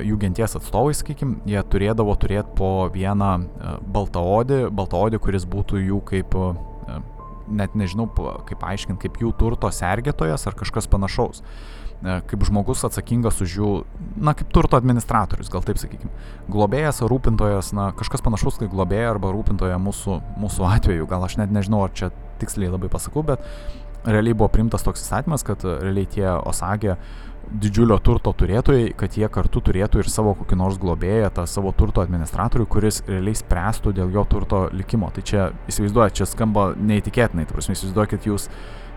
[0.07, 3.33] jų genties atstovai, sakykime, jie turėdavo turėti po vieną
[3.93, 6.39] baltaodį, baltaodį, kuris būtų jų kaip
[7.47, 8.07] net nežinau
[8.47, 11.43] kaip aiškinti, kaip jų turto sergėtojas ar kažkas panašaus.
[12.03, 13.69] E, kaip žmogus atsakingas už jų,
[14.19, 16.11] na, kaip turto administratorius, gal taip sakykime.
[16.51, 21.07] Globėjas ar rūpintojas, na, kažkas panašaus kaip globėja arba rūpintoja mūsų, mūsų atveju.
[21.09, 23.45] Gal aš net nežinau, ar čia tiksliai labai pasakau, bet
[24.05, 26.97] realiai buvo primtas toks įstatymas, kad realiai tie Osagė
[27.51, 32.03] didžiulio turto turėtojai, kad jie kartu turėtų ir savo kokį nors globėją, tą savo turto
[32.03, 35.11] administratorių, kuris realiai spręstų dėl jo turto likimo.
[35.13, 38.49] Tai čia, įsivaizduojate, čia skamba neįtikėtinai, tai prasme, įsivaizduokit, jūs,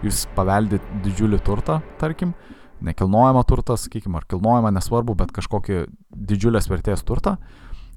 [0.07, 2.35] jūs paveldit didžiulį turtą, tarkim,
[2.85, 7.39] nekilnojamą turtą, sakykime, ar kilnojamą, nesvarbu, bet kažkokį didžiulės vertės turtą.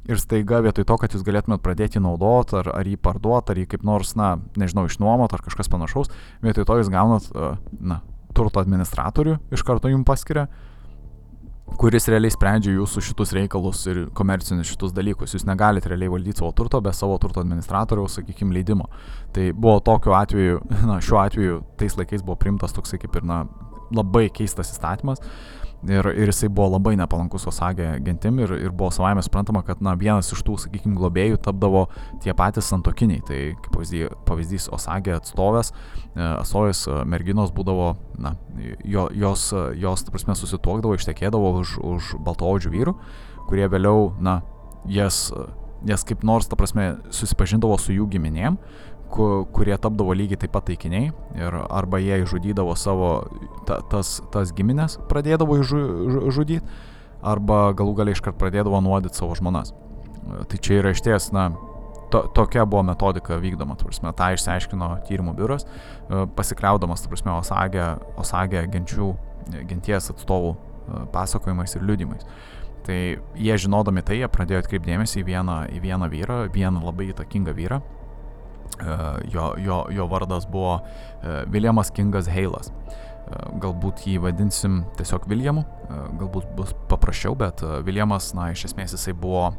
[0.10, 3.68] Ir staiga vietoj to, kad jūs galėtumėt pradėti naudoti, ar, ar jį parduoti, ar jį
[3.76, 6.10] kaip nors, na, nežinau, išnuomot, ar kažkas panašaus,
[6.42, 7.28] vietoj to jūs gaunat,
[7.78, 8.00] na,
[8.36, 10.48] turto administratorių iš karto jums paskiria,
[11.80, 15.36] kuris realiai sprendžia jūsų šitus reikalus ir komercinius šitus dalykus.
[15.36, 18.90] Jūs negalite realiai valdyti savo turto be savo turto administratoriaus, sakykime, leidimo.
[19.36, 23.46] Tai buvo tokiu atveju, na, šiuo atveju tais laikais buvo primtas toksai kaip ir, na,
[23.96, 25.24] labai keistas įstatymas.
[25.90, 29.96] Ir, ir jisai buvo labai nepalankus Osagė gentim ir, ir buvo savaime suprantama, kad na,
[29.98, 31.88] vienas iš tų, sakykime, globėjų tapdavo
[32.22, 33.24] tie patys santokiniai.
[33.26, 35.74] Tai kaip pavyzdys, pavyzdys Osagė atstovės,
[36.14, 38.36] e, atstovės e, merginos būdavo, na,
[38.86, 39.48] jo, jos,
[39.82, 42.96] jos, ta prasme, susituokdavo, ištekėdavo už, už baltoodžių vyrų,
[43.50, 44.44] kurie vėliau, na,
[44.86, 45.32] jas,
[45.90, 48.62] jas kaip nors, ta prasme, susipažindavo su jų giminėm
[49.12, 53.12] kurie tapdavo lygiai taip pat taikiniai ir arba jie išžudydavo savo
[53.68, 56.62] ta, tas, tas giminės, pradėdavo žudyti,
[57.22, 59.74] arba galų galiai iškart pradėdavo nuodyti savo žmonas.
[60.22, 61.50] Tai čia yra išties, na,
[62.14, 65.68] to, tokia buvo metodika vykdoma, prasme, tą išsiaiškino tyrimų biuras,
[66.38, 67.88] pasikliaudamas, prasme, Osagė,
[68.22, 69.14] Osagė genčių,
[69.70, 70.56] genties atstovų
[71.14, 72.28] pasakojimais ir liudimais.
[72.86, 73.00] Tai
[73.38, 77.82] jie žinodami tai, jie pradėjo atkreipdėmėsi į vieną, į vieną vyrą, vieną labai įtakingą vyrą,
[77.82, 78.01] E,
[79.32, 80.80] jo, jo, jo vardas buvo
[81.52, 82.72] Viljamas Kingas Heilas.
[83.32, 88.96] E, galbūt jį vadinsim tiesiog Viljamu, e, galbūt bus paprasčiau, bet Viljamas, na, iš esmės
[88.96, 89.52] jisai buvo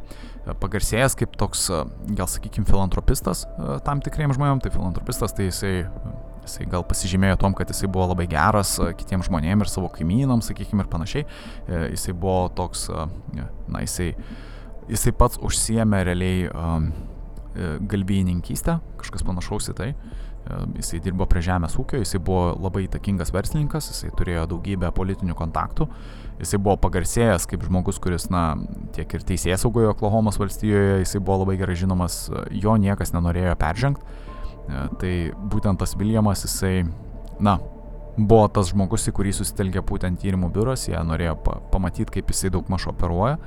[0.63, 1.69] pagarsėjęs kaip toks,
[2.19, 3.45] gal sakykime, filantropistas
[3.87, 5.75] tam tikriem žmonėm, tai filantropistas, tai jisai,
[6.43, 10.83] jisai gal pasižymėjo tom, kad jisai buvo labai geras kitiems žmonėms ir savo kaimynams, sakykime,
[10.83, 11.29] ir panašiai.
[11.95, 14.11] Jisai buvo toks, na, jisai,
[14.91, 17.12] jisai pats užsiemė realiai E,
[17.55, 19.89] galbėjininkystę, kažkas panašaus į tai.
[20.43, 25.37] E, jisai dirbo prie žemės ūkio, jisai buvo labai įtakingas verslininkas, jisai turėjo daugybę politinių
[25.39, 25.87] kontaktų,
[26.41, 28.57] jisai buvo pagarsėjęs kaip žmogus, kuris, na,
[28.97, 34.03] tiek ir teisės saugojo Oklahomos valstijoje, jisai buvo labai gerai žinomas, jo niekas nenorėjo peržengti.
[34.03, 35.13] E, tai
[35.53, 36.89] būtent tas Viljamas, jisai,
[37.43, 37.61] na,
[38.17, 42.51] buvo tas žmogus, į kurį susitelkė būtent tyrimų biuras, jie norėjo pa pamatyti, kaip jisai
[42.55, 43.39] daug maž operuoja.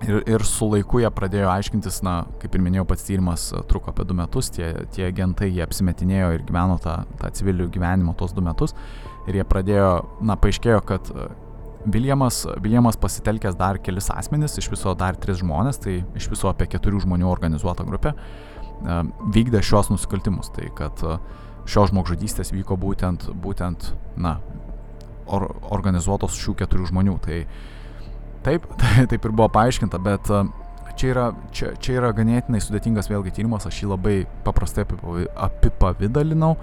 [0.00, 3.92] Ir, ir su laiku jie pradėjo aiškintis, na, kaip ir minėjau, pats tyrimas e, truko
[3.92, 8.34] apie du metus, tie, tie agentai jie apsimetinėjo ir gyveno tą, tą civilių gyvenimą tos
[8.34, 8.74] du metus.
[9.30, 9.90] Ir jie pradėjo,
[10.26, 11.12] na, paaiškėjo, kad
[11.92, 16.50] Viljamas, e, Viljamas pasitelkęs dar kelis asmenis, iš viso dar tris žmonės, tai iš viso
[16.50, 18.98] apie keturių žmonių organizuota grupė, e,
[19.36, 20.50] vykdė šios nusikaltimus.
[20.56, 21.04] Tai kad
[21.68, 24.40] šios žmogžudystės vyko būtent, būtent na,
[25.30, 27.16] or, organizuotos šių keturių žmonių.
[27.22, 27.44] Tai
[28.42, 30.42] Taip, tai, taip ir buvo paaiškinta, bet e,
[30.98, 34.86] čia yra, čia, čia yra ganėtinai sudėtingas vėlgi tyrimas, aš jį labai paprastai
[35.46, 36.56] apipavydalinau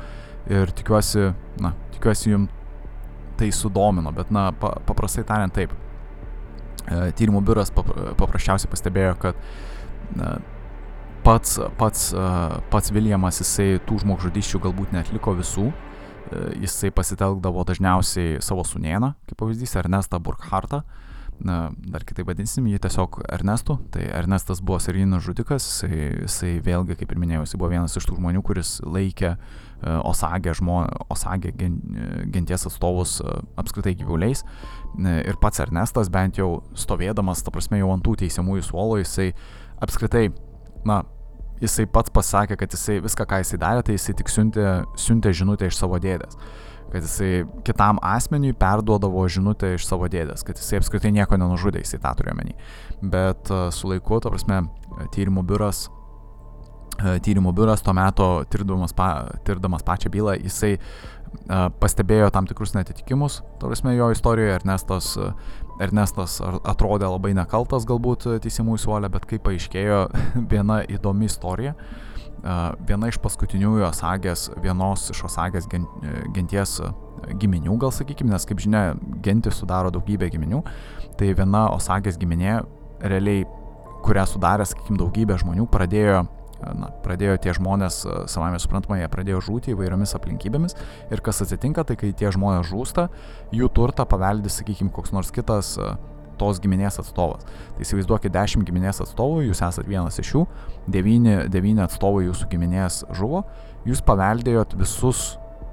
[0.51, 1.29] ir tikiuosi,
[1.63, 2.55] na, tikiuosi jums
[3.39, 5.71] tai sudomino, bet, na, pa, paprastai tariant taip.
[6.89, 9.39] E, tyrimų biuras paprasčiausiai pastebėjo, kad
[10.19, 10.33] na,
[11.23, 12.25] pats, pats, e,
[12.73, 15.69] pats Viljamas, jisai tų žmogžudyščių galbūt netliko visų,
[16.59, 20.83] jisai pasitelkdavo dažniausiai savo sunieną, kaip pavyzdys, Ernestą Burkhartą,
[21.45, 23.78] na, dar kitaip vadinsim jį tiesiog Ernestu.
[23.93, 28.08] Tai Ernestas buvo serijinis žudikas, jisai, jisai vėlgi, kaip ir minėjau, jisai buvo vienas iš
[28.10, 31.78] tų žmonių, kuris laikė uh, Osagę, žmo, Osagę gen,
[32.34, 34.43] genties atstovus uh, apskritai gyvuliais.
[34.99, 39.30] Ir pats Ernestas, bent jau stovėdamas, ta prasme, jau ant tų teisiamųjų suolo, jisai
[39.86, 40.28] apskritai,
[40.88, 41.04] na,
[41.62, 44.65] jisai pats pasakė, kad jisai viską, ką jisai darė, tai jisai tik siuntė,
[44.99, 46.39] siuntė žinutę iš savo dėdės.
[46.89, 52.02] Kad jisai kitam asmeniui perduodavo žinutę iš savo dėdės, kad jisai apskritai nieko nenužudė, jisai
[52.02, 52.58] tą turėjo menį.
[53.13, 54.63] Bet uh, su laiku, to prasme,
[55.13, 62.32] tyrimų biuras, uh, tyrimų biuras tuo metu tirdamas, pa, tirdamas pačią bylą, jisai uh, pastebėjo
[62.34, 65.15] tam tikrus netitikimus, to prasme, jo istorijoje Ernestas
[65.80, 69.99] Ernestas atrodė labai nekaltas galbūt teisimųjų suolė, bet kaip paaiškėjo,
[70.52, 71.75] viena įdomi istorija.
[72.88, 76.80] Viena iš paskutiniųjų Osagės, vienos iš Osagės genties
[77.39, 78.93] giminių, gal sakykime, nes kaip žinia,
[79.25, 80.63] gentis sudaro daugybę giminių,
[81.19, 82.62] tai viena Osagės giminė,
[83.04, 83.45] realiai,
[84.06, 86.23] kurią sudarė, sakykime, daugybė žmonių, pradėjo
[86.60, 90.75] na, pradėjo tie žmonės, e, savame suprantama, jie pradėjo žūti įvairiomis aplinkybėmis.
[91.13, 93.08] Ir kas atsitinka, tai kai tie žmonės žūsta,
[93.56, 95.93] jų turtą paveldi, sakykime, koks nors kitas e,
[96.39, 97.45] tos giminės atstovas.
[97.75, 100.45] Tai įsivaizduokit 10 giminės atstovų, jūs esat vienas iš jų,
[100.91, 103.43] 9, 9 atstovai jūsų giminės žuvo,
[103.88, 105.25] jūs paveldėjot visus,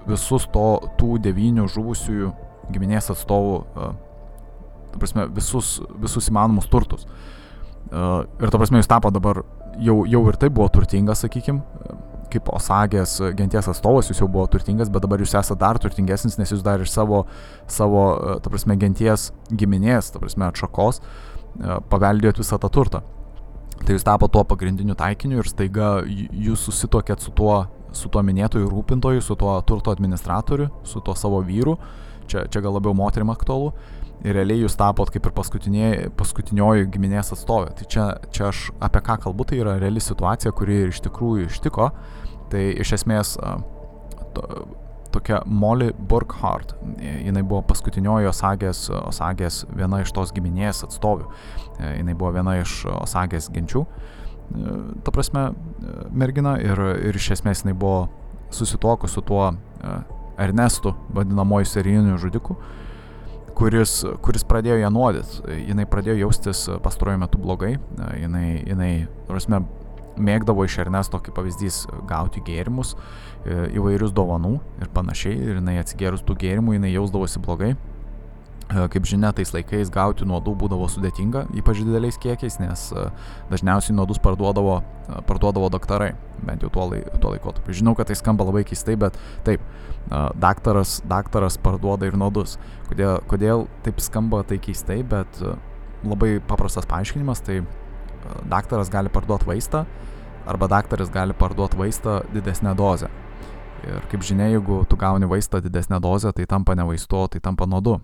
[0.08, 0.66] visus to,
[1.00, 2.32] tų 9 žuvusiųjų
[2.74, 3.94] giminės atstovų, uh,
[4.96, 7.06] prasme, visus, visus įmanomus turtus.
[7.86, 9.44] Uh, ir ta prasme, jūs tapo dabar
[9.78, 11.62] jau, jau ir tai buvo turtingas, sakykime,
[12.32, 16.52] kaip Osagės genties atstovas, jūs jau buvo turtingas, bet dabar jūs esate dar turtingesnis, nes
[16.52, 17.24] jūs dar iš savo,
[17.70, 18.06] savo
[18.42, 23.02] ta prasme, genties giminės, ta prasme, atšakos, e, paveldėjot visą tą turtą.
[23.82, 28.70] Tai jūs tapo tuo pagrindiniu taikiniu ir staiga jūs susitokėt su tuo, su tuo minėtoju
[28.72, 31.76] rūpintoju, su tuo turto administratoriu, su tuo savo vyru,
[32.26, 33.74] čia, čia gal labiau moterim aktualu
[34.24, 37.74] ir realiai jūs tapot kaip ir paskutinioji giminės atstovė.
[37.78, 41.90] Tai čia, čia aš apie ką kalbu, tai yra reali situacija, kuri iš tikrųjų ištiko.
[42.52, 43.34] Tai iš esmės
[44.36, 44.66] to,
[45.16, 51.30] tokia Molly Burkhardt, jinai buvo paskutinioji Osagės, Osagės viena iš tos giminės atstovių.
[51.80, 53.86] Jinai buvo viena iš Osagės genčių.
[55.02, 55.48] Ta prasme,
[56.12, 58.06] mergina ir, ir iš esmės jinai buvo
[58.54, 59.48] susitokus su tuo
[60.38, 62.58] Ernestu, vadinamoju serijiniu žudiku.
[63.56, 65.40] Kuris, kuris pradėjo ją nuodyti.
[65.70, 67.78] Jinai pradėjo jaustis pastaruoju metu blogai.
[68.20, 68.90] Jinai, jinai,
[69.30, 69.62] prasme,
[70.20, 72.94] mėgdavo iš Ernesto, kaip pavyzdys, gauti gėrimus,
[73.44, 75.36] e, įvairius dovanų ir panašiai.
[75.40, 77.72] Ir jinai atsigėrus tų gėrimų, jinai jausdavosi blogai.
[78.66, 83.04] E, kaip žinia, tais laikais gauti nuodų būdavo sudėtinga, ypač dideliais kiekiais, nes e,
[83.52, 87.76] dažniausiai nuodus parduodavo, e, parduodavo daktarai, bent jau tuo, lai, tuo laikotarpiu.
[87.78, 89.62] Žinau, kad tai skamba labai keistai, bet taip,
[90.42, 92.56] daktaras, daktaras parduoda ir nuodus.
[92.90, 95.38] Kodėl, kodėl taip skamba tai keistai, bet
[96.06, 97.60] labai paprastas paaiškinimas, tai
[98.50, 99.84] daktaras gali parduoti vaistą
[100.46, 103.10] arba daktaras gali parduoti vaistą didesnę dozę.
[103.86, 107.66] Ir kaip žinia, jeigu tu gauni vaistą didesnę dozę, tai tampa ne vaistu, tai tampa
[107.66, 108.00] nuodu.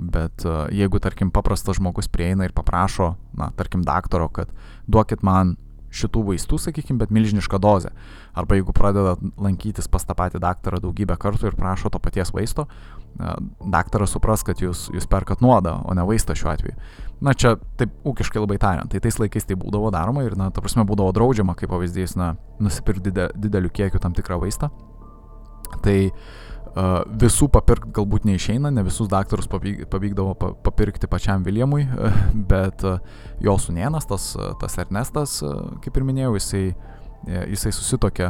[0.00, 4.52] Bet jeigu, tarkim, paprastas žmogus prieina ir paprašo, na, tarkim, daktaro, kad
[4.86, 5.56] duokit man
[5.96, 7.90] šitų vaistų, sakykime, bet milžinišką dozę.
[8.36, 12.66] Arba jeigu pradeda lankytis pas tą patį daktarą daugybę kartų ir prašo to paties vaisto,
[13.64, 16.76] daktaras supras, kad jūs, jūs perkat nuodą, o ne vaistą šiuo atveju.
[17.24, 20.62] Na čia taip ūkiškai labai tariant, tai tais laikais tai būdavo daroma ir, na, ta
[20.62, 24.68] prasme, būdavo draudžiama, kaip pavyzdys, na, nusipirkti dideliu kiekiu tam tikrą vaistą.
[25.82, 30.34] Tai uh, Visų papirkti galbūt neišeina, ne visus daktarus pavykdavo
[30.64, 31.86] papirkti pačiam Viljamui,
[32.50, 32.84] bet
[33.40, 35.38] jo sunienas, tas, tas Ernestas,
[35.84, 36.64] kaip ir minėjau, jisai,
[37.48, 38.28] jisai susitokė,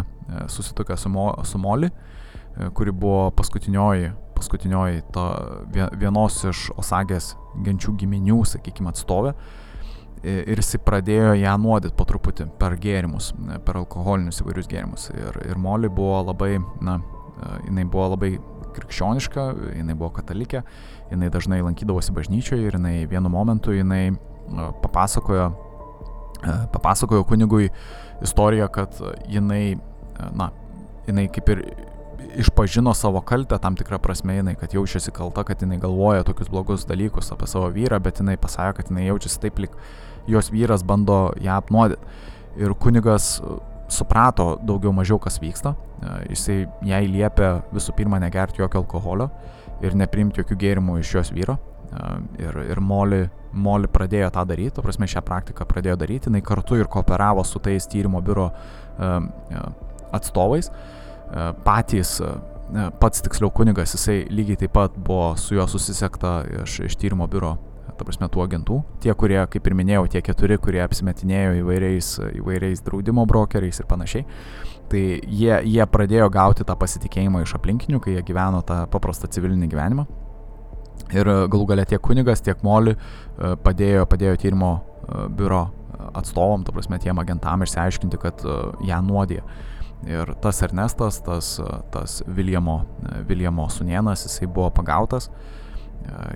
[0.53, 1.91] susitokė su, Mo, su Moli,
[2.79, 5.27] kuri buvo paskutinioji, paskutinioji to,
[5.99, 7.33] vienos iš Osagės
[7.67, 9.35] genčių giminių, sakykime, atstovė.
[10.27, 13.33] Ir jisai pradėjo ją nuodyti po truputį per gėrimus,
[13.67, 15.11] per alkoholinius įvairius gėrimus.
[15.19, 17.01] Ir, ir Moli buvo labai, na,
[17.67, 18.37] jinai buvo labai
[18.77, 19.47] krikščioniška,
[19.79, 20.63] jinai buvo katalikė,
[21.13, 24.17] jinai dažnai lankydavosi bažnyčioje ir jinai vienu momentu jinai
[24.83, 25.51] papasakojo,
[26.75, 27.71] papasakojo kunigui
[28.25, 28.97] istoriją, kad
[29.29, 29.79] jinai,
[30.37, 30.51] na,
[31.09, 31.65] jinai kaip ir
[32.37, 36.85] išpažino savo kaltę tam tikrą prasme, jinai, kad jaučiasi kalta, kad jinai galvoja tokius blogus
[36.89, 39.77] dalykus apie savo vyrą, bet jinai pasakė, kad jinai jaučiasi taip, lik
[40.29, 42.03] jos vyras bando ją apnuodyti.
[42.57, 43.37] Ir kunigas
[43.89, 45.75] suprato daugiau mažiau, kas vyksta.
[46.03, 49.31] E, jisai jai liepė visų pirma negerti jokio alkoholio
[49.85, 51.59] ir nepriimti jokių gėrimų iš jos vyro.
[51.87, 56.43] E, ir, ir Moli, Moli pradėjo tą daryti, to prasme šią praktiką pradėjo daryti, jinai
[56.45, 59.15] kartu ir kooperavo su tais tyrimo biuro e,
[60.17, 60.71] atstovais.
[61.67, 62.21] Patys,
[63.03, 67.57] pats tiksliau kunigas, jisai lygiai taip pat buvo su juo susisiekta iš, iš tyrimo biuro
[67.99, 68.79] ta prasme, tų agentų.
[69.05, 74.27] Tie, kurie, kaip ir minėjau, tie keturi, kurie apsimetinėjo įvairiais, įvairiais draudimo brokeriais ir panašiai.
[74.93, 79.71] Tai jie, jie pradėjo gauti tą pasitikėjimą iš aplinkinių, kai jie gyveno tą paprastą civilinį
[79.73, 80.07] gyvenimą.
[81.15, 82.99] Ir galų galia tiek kunigas, tiek Moli e,
[83.63, 85.67] padėjo, padėjo tyrimo e, biuro
[86.17, 88.45] atstovom, ta prasme, tiem agentam išsiaiškinti, kad
[88.85, 89.41] ją nuodė.
[90.07, 91.55] Ir tas Ernestas, tas,
[91.91, 92.81] tas Viljamo,
[93.27, 95.31] Viljamo sunienas, jisai buvo pagautas,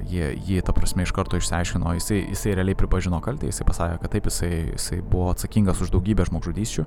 [0.08, 4.14] jie, jie ta prasme iš karto išsiaiškino, jisai, jisai realiai pripažino kaltę, jisai pasakė, kad
[4.14, 6.86] taip, jisai, jisai buvo atsakingas už daugybę žmogžudysčių.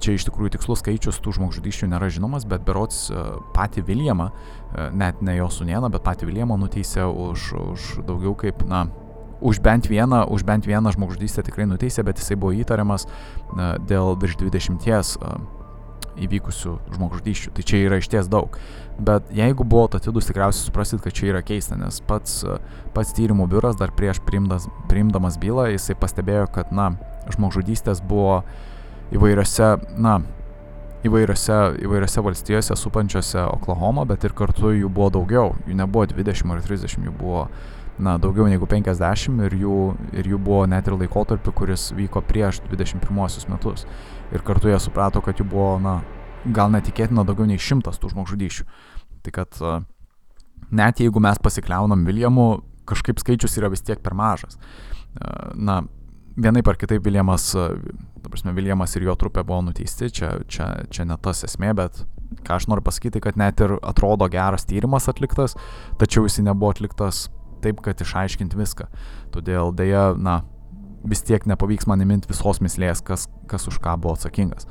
[0.00, 3.06] Čia iš tikrųjų tikslus skaičius tų žmogžudysčių nėra žinomas, bet berots
[3.56, 4.30] patį Viljamą,
[4.96, 8.86] net ne jo sunieną, bet patį Viljamą nuteisė už, už daugiau kaip, na,
[9.44, 13.04] už bent vieną, už bent vieną žmogžudystę tikrai nuteisė, bet jisai buvo įtariamas
[13.84, 15.63] dėl virš 20
[16.20, 17.52] įvykusių žmogžudyščių.
[17.56, 18.58] Tai čia yra išties daug.
[18.94, 22.44] Bet jeigu buvote atidus, tikriausiai suprasit, kad čia yra keista, nes pats,
[22.94, 26.92] pats tyrimų biuras dar prieš priimdas, priimdamas bylą, jisai pastebėjo, kad, na,
[27.34, 28.44] žmogžudystės buvo
[29.14, 30.20] įvairiose, na,
[31.04, 35.54] įvairiose, įvairiose valstijose supančiose Oklahoma, bet ir kartu jų buvo daugiau.
[35.68, 37.48] Jų nebuvo 20 ar 30, jų buvo
[37.98, 39.78] na, daugiau negu 50 ir jų,
[40.18, 43.86] ir jų buvo net ir laikotarpiu, kuris vyko prieš 21 metus.
[44.34, 46.00] Ir kartu jie suprato, kad jų buvo, na,
[46.44, 48.66] gal netikėtina daugiau nei šimtas tų žmogžudyšių.
[49.24, 49.60] Tai kad
[50.74, 52.48] net jeigu mes pasikliaunam Viljamu,
[52.88, 54.58] kažkaip skaičius yra vis tiek per mažas.
[55.54, 55.82] Na,
[56.36, 61.06] vienaip ar kitaip Viljamas, ta prasme, Viljamas ir jo trupė buvo nuteisti, čia, čia, čia
[61.08, 62.02] ne tas esmė, bet
[62.44, 65.54] ką aš noriu pasakyti, kad net ir atrodo geras tyrimas atliktas,
[66.00, 67.28] tačiau jis nebuvo atliktas
[67.64, 68.88] taip, kad išaiškinti viską.
[69.34, 70.42] Todėl dėja, na,
[71.04, 74.68] vis tiek nepavyks man įminti visos mislės, kas, kas už ką buvo atsakingas.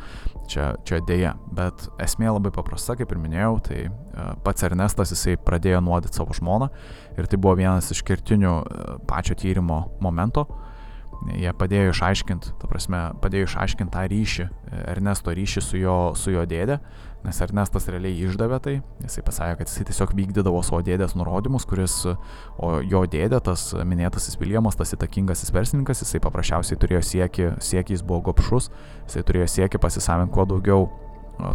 [0.50, 5.38] Čia, čia dėja, bet esmė labai paprasta, kaip ir minėjau, tai uh, pats Ernestas jisai
[5.40, 6.68] pradėjo nuodyti savo žmoną
[7.16, 10.48] ir tai buvo vienas iš kertinių uh, pačio tyrimo momento.
[11.32, 14.48] Jie padėjo išaiškinti, ta prasme, padėjo išaiškinti tą ryšį,
[14.92, 16.82] Ernesto ryšį su jo, su jo dėdė,
[17.24, 21.96] nes Ernestas realiai išdavė tai, jisai pasakė, kad jisai tiesiog vykdydavo savo dėdės nurodymus, kuris,
[22.60, 27.48] o jo dėdė, tas minėtasis Viljamas, tas įtakingasis verslininkas, jisai paprasčiausiai turėjo siekį,
[27.94, 28.68] jis buvo gopšus,
[29.08, 30.90] jisai turėjo siekį pasisavinti kuo daugiau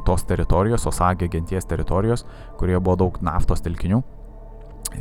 [0.07, 2.25] tos teritorijos, Osagė genties teritorijos,
[2.59, 4.01] kurioje buvo daug naftos telkinių.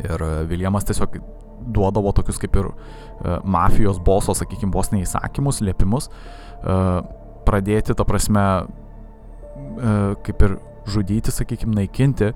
[0.04, 1.16] Ir Viljamas tiesiog
[1.74, 6.12] duodavo tokius kaip ir uh, mafijos boso, sakykime, vos neįsakymus, liepimus,
[6.62, 7.00] uh,
[7.48, 8.87] pradėti, ta prasme, E,
[10.26, 10.58] kaip ir
[10.90, 12.32] žudyti, sakykime, naikinti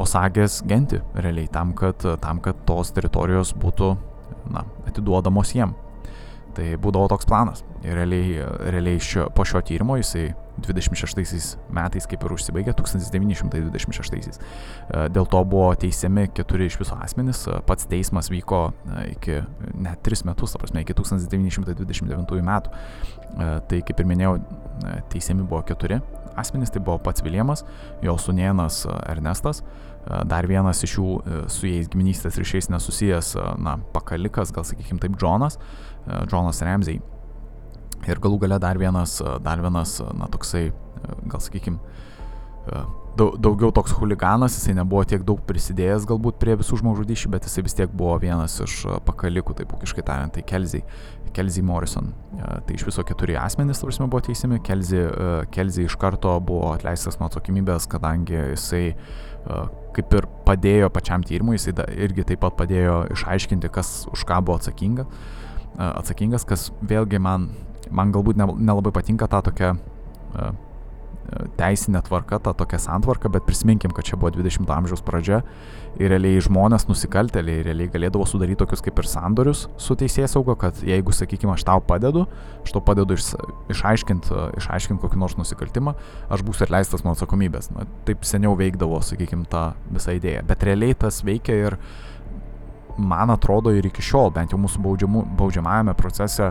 [0.00, 3.90] Osagės genti realiai tam, kad, tam, kad tos teritorijos būtų
[4.54, 5.74] na, atiduodamos jiem.
[6.54, 7.64] Tai būdavo toks planas.
[7.86, 8.40] Ir realiai,
[8.74, 14.40] realiai šio, po šio tyrimo jisai 26 metais kaip ir užsibaigė, 1926.
[14.40, 18.62] E, dėl to buvo teisiami keturi iš viso asmenys, e, pats teismas vyko
[19.12, 19.40] iki
[19.78, 22.74] net 3 metus, ta prasme, iki 1929 metų.
[23.70, 24.34] Tai kaip ir minėjau,
[25.12, 26.00] teisiami buvo keturi
[26.38, 27.64] asmenys, tai buvo pats Viljamas,
[28.02, 33.34] jo sunienas e, Ernestas, e, dar vienas iš jų e, su jais giminystės ryšiais nesusijęs,
[33.62, 35.58] na, pakalikas, gal sakykime taip, Džonas,
[36.26, 37.00] Džonas Ramsey.
[38.08, 40.70] Ir galų gale dar vienas, dar vienas, na, toksai,
[41.28, 41.78] gal sakykime,
[43.18, 47.74] daugiau toks huliganas, jisai nebuvo tiek daug prisidėjęs galbūt prie visų žmogžudyšių, bet jisai vis
[47.76, 50.82] tiek buvo vienas iš pakalikų, taip ūkiškai tariant, tai Kelzai,
[51.36, 52.12] Kelzai Morrison.
[52.38, 55.02] Tai iš viso keturi asmenys, tarsi, buvo teisiami, Kelzai,
[55.52, 58.84] Kelzai iš karto buvo atleistas nuo atsakymybės, kadangi jisai
[59.96, 61.74] kaip ir padėjo pačiam tyrimui, jisai
[62.06, 65.06] irgi taip pat padėjo išaiškinti, kas už ką buvo atsakinga,
[65.90, 67.50] atsakingas, kas vėlgi man,
[67.90, 69.74] man galbūt nelabai patinka ta tokia
[71.58, 75.42] teisinė tvarka, ta tokia santvarka, bet prisiminkim, kad čia buvo 20-ojo amžiaus pradžia
[76.00, 80.78] ir realiai žmonės nusikaltėliai realiai galėdavo sudaryti tokius kaip ir sandorius su teisės saugo, kad
[80.86, 82.26] jeigu, sakykime, aš tau padedu,
[82.64, 83.32] aš tau padedu iš,
[83.74, 85.94] išaiškinti išaiškint kokį nors nusikaltimą,
[86.30, 87.70] aš būsiu atleistas nuo atsakomybės.
[87.74, 90.44] Na, taip seniau veikdavo, sakykime, ta visa idėja.
[90.46, 91.78] Bet realiai tas veikia ir
[93.00, 94.82] man atrodo ir iki šiol, bent jau mūsų
[95.38, 96.50] baudžiamajame procese,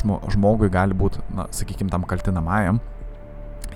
[0.00, 2.80] žmo, žmogui gali būti, na, sakykime, tam kaltinamajam,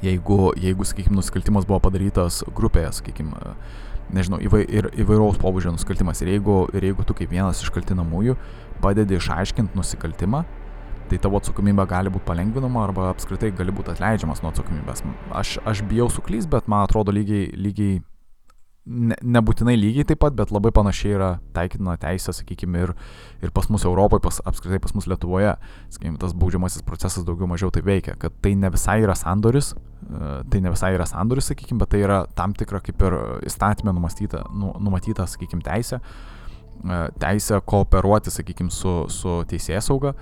[0.04, 3.54] jeigu, jeigu sakykime, nusikaltimas buvo padarytas grupėje, sakykime,
[4.16, 6.22] nežinau, įvai, ir įvairaus pobūdžio nusikaltimas.
[6.22, 8.36] Ir jeigu, ir jeigu tu kaip vienas iš kaltinamųjų
[8.84, 10.44] padedi išaiškinti nusikaltimą,
[11.10, 15.04] tai tavo atsakomybė gali būti palengvinama arba apskritai gali būti atleidžiamas nuo atsakomybės.
[15.30, 18.00] Aš, aš bijau suklys, bet man atrodo lygiai, lygiai
[18.86, 22.92] ne, nebūtinai lygiai taip pat, bet labai panašiai yra taikytina teisė, sakykime, ir,
[23.44, 25.56] ir pas mus Europoje, pas, apskritai pas mus Lietuvoje,
[25.94, 30.32] sakykime, tas baudžiamasis procesas daugiau mažiau tai veikia, kad tai ne visai yra sandoris, e,
[30.52, 33.18] tai ne visai yra sandoris, sakykime, bet tai yra tam tikra kaip ir
[33.50, 40.14] įstatymė numatyta, nu, numatyta sakykime, teisė, e, teisė kooperuoti, sakykime, su, su teisės sauga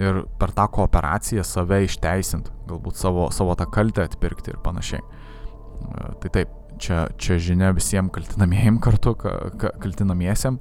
[0.00, 5.04] ir per tą kooperaciją save išteisinti, galbūt savo, savo tą kaltę atpirkti ir panašiai.
[5.04, 10.58] E, tai taip, čia, čia žinia visiems kaltinamiejim kartu, ka, ka, kaltinamiesiam,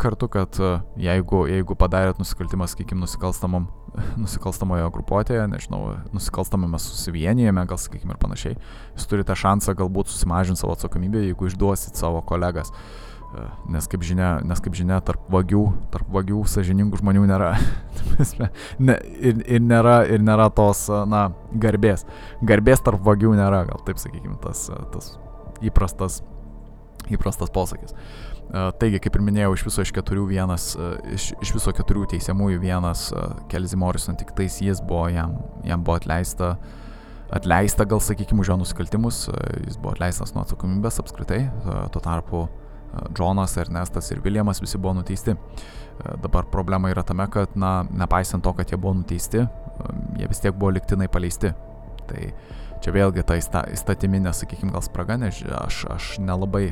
[0.00, 0.56] kartu, kad
[1.00, 3.06] jeigu, jeigu padarėt nusikaltimą, sakykime,
[4.20, 5.82] nusikalstamoje grupuotėje, nežinau,
[6.14, 8.58] nusikalstamame susivienijame, gal sakykime ir panašiai,
[8.96, 12.74] jūs turite šansą galbūt susimažinti savo atsakomybę, jeigu išduosit savo kolegas.
[13.70, 15.62] Nes kaip žinia, nes kaip žinia tarp vagių,
[15.94, 17.52] tarp vagių sažiningų žmonių nėra.
[18.88, 22.08] ne, ir, ir, nėra, ir nėra tos, na, garbės.
[22.42, 25.14] Garbės tarp vagių nėra, gal taip sakykime, tas, tas
[25.64, 26.20] įprastas,
[27.12, 27.94] įprastas posakis.
[28.50, 30.72] Taigi, kaip ir minėjau, iš viso iš keturių vienas,
[31.14, 33.08] iš, iš viso keturių teisiamųjų vienas
[33.52, 35.36] Kelzi Morrison, tik tais jis buvo, jam,
[35.66, 36.56] jam buvo atleista,
[37.30, 39.28] atleista gal sakykime, už jo nusikaltimus,
[39.68, 41.44] jis buvo atleistas nuo atsakomybės apskritai,
[41.94, 42.48] tuo tarpu
[43.14, 45.36] Džonas, Ernestas ir Viljamas visi buvo nuteisti.
[46.18, 49.44] Dabar problema yra tame, kad, na, nepaisant to, kad jie buvo nuteisti,
[50.18, 51.52] jie vis tiek buvo liktinai paleisti.
[52.10, 52.32] Tai
[52.84, 56.70] čia vėlgi ta įstatyminė, sakykime, gal spraga, nes aš, aš nelabai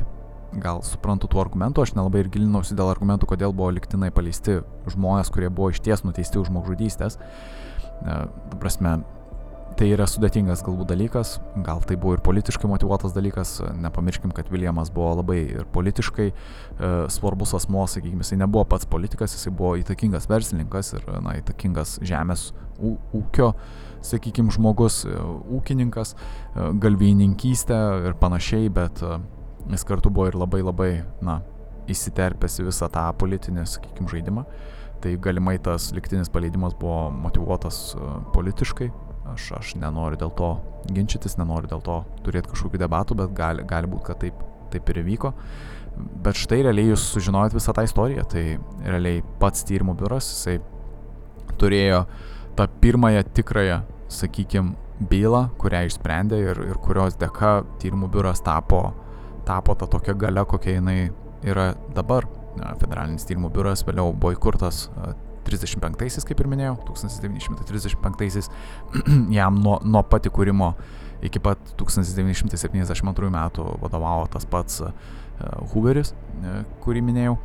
[0.57, 5.29] gal suprantu tų argumentų, aš nelabai ir gilinausi dėl argumentų, kodėl buvo liktinai paleisti žmonės,
[5.33, 7.19] kurie buvo išties nuteisti už žmogžudystės.
[8.57, 8.99] Prasme,
[9.79, 14.91] tai yra sudėtingas galbūt dalykas, gal tai buvo ir politiškai motivuotas dalykas, nepamirškim, kad Viljamas
[14.91, 16.33] buvo labai ir politiškai e,
[17.15, 22.49] svarbus asmo, sakykime, jisai nebuvo pats politikas, jisai buvo įtakingas verslininkas ir, na, įtakingas žemės
[22.79, 23.53] ūkio,
[24.11, 25.15] sakykime, žmogus, e,
[25.57, 27.79] ūkininkas, e, galvininkystė
[28.11, 29.19] ir panašiai, bet e,
[29.69, 30.89] Jis kartu buvo ir labai labai,
[31.21, 31.39] na,
[31.89, 34.45] įsiterpęs į visą tą politinį, sakykime, žaidimą.
[35.03, 38.89] Tai galimai tas liktinis paleidimas buvo motivuotas uh, politiškai.
[39.33, 40.53] Aš, aš nenoriu dėl to
[40.95, 44.41] ginčytis, nenoriu dėl to turėti kažkokių debatų, bet gali, gali būti, kad taip,
[44.73, 45.33] taip ir įvyko.
[46.23, 48.25] Bet štai realiai jūs sužinojot visą tą istoriją.
[48.31, 48.43] Tai
[48.85, 50.59] realiai pats tyrimų biuras, jisai
[51.59, 52.05] turėjo
[52.59, 53.81] tą pirmąją tikrąją,
[54.13, 58.89] sakykime, bylą, kurią išsprendė ir, ir kurios dėka tyrimų biuras tapo
[59.49, 61.09] tapo ta tokia gale, kokia jinai
[61.43, 62.27] yra dabar.
[62.81, 64.87] Federalinis tyrimų biuras vėliau buvo įkurtas
[65.49, 68.49] 35-aisiais, kaip ir minėjau, 1935-aisiais,
[69.39, 70.73] jam nuo, nuo pat įkūrimo
[71.25, 74.81] iki pat 1972 metų vadovavo tas pats
[75.73, 76.13] Hooveris,
[76.83, 77.37] kurį minėjau.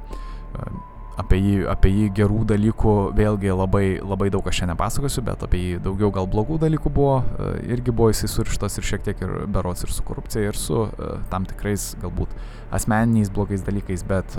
[1.15, 5.61] Apie jį, apie jį gerų dalykų vėlgi labai, labai daug aš čia nepasakosiu, bet apie
[5.61, 9.35] jį daugiau gal blogų dalykų buvo, e, irgi buvo jisai surištas ir šiek tiek ir
[9.55, 10.89] berots ir su korupcija, ir su
[11.31, 12.35] tam tikrais galbūt
[12.75, 14.35] asmeniniais blogais dalykais, bet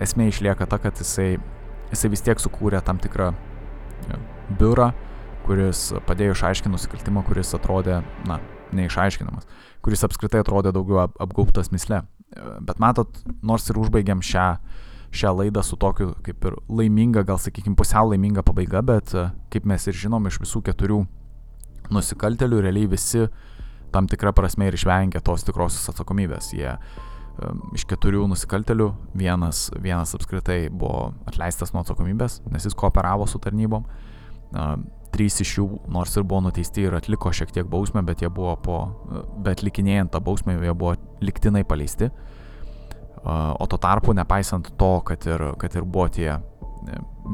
[0.00, 1.34] esmė išlieka ta, kad jisai,
[1.92, 3.32] jisai vis tiek sukūrė tam tikrą
[4.58, 4.90] biurą,
[5.46, 8.38] kuris padėjo išaiškinti nusikaltimą, kuris atrodė, na,
[8.76, 9.48] neišaiškinamas,
[9.84, 12.02] kuris apskritai atrodė daugiau ap apgaubtas misle.
[12.60, 17.38] Bet matot, nors ir užbaigiam šią uh, šią laidą su tokiu kaip ir laiminga, gal
[17.40, 21.02] sakykime, pusiau laiminga pabaiga, bet e, kaip mes ir žinom iš visų keturių
[21.94, 23.26] nusikaltelių, realiai visi
[23.94, 26.52] tam tikrą prasme ir išvengia tos tikrosios atsakomybės.
[26.52, 27.07] Jie um,
[27.76, 33.84] iš keturių nusikaltelių vienas, vienas apskritai buvo atleistas nuo atsakomybės, nes jis kooperavo su tarnybom.
[34.48, 34.78] Uh,
[35.12, 38.54] trys iš jų, nors ir buvo nuteisti ir atliko šiek tiek bausmę, bet jie buvo
[38.60, 38.78] po,
[39.44, 42.10] bet likinėjant tą bausmę, jie buvo liktinai paleisti.
[42.10, 42.38] Uh,
[43.58, 46.38] O tuo tarpu, nepaisant to, kad ir, kad ir buvo tie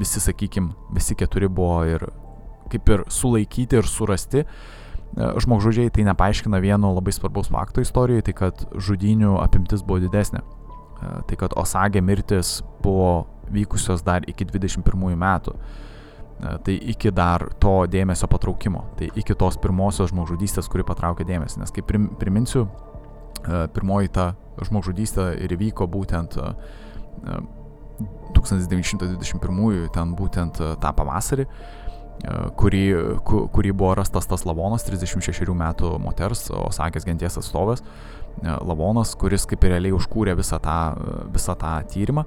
[0.01, 2.07] visi, sakykim, visi keturi buvo ir
[2.73, 4.47] kaip ir sulaikyti ir surasti, e,
[5.15, 10.43] žmogžudžiai tai nepaaiškina vieno labai svarbaus fakto istorijoje, tai kad žudinių apimtis buvo didesnė.
[10.43, 15.59] E, tai kad Osagė mirtis buvo vykusios dar iki 21 metų.
[16.35, 21.61] Tai iki dar to dėmesio patraukimo, tai iki tos pirmosios žmogžudystės, kuri patraukė dėmesį.
[21.63, 21.87] Nes kaip
[22.19, 22.67] priminsiu,
[23.73, 24.25] pirmoji ta
[24.67, 26.35] žmogžudystė ir įvyko būtent
[28.35, 31.47] 1921, ten būtent tą pavasarį,
[32.57, 32.85] kurį,
[33.25, 37.85] kurį buvo rastas tas lavonas, 36 metų moters, Osakės genties atstovas,
[38.43, 40.79] lavonas, kuris kaip ir realiai užkūrė visą tą,
[41.35, 42.27] visą tą tyrimą.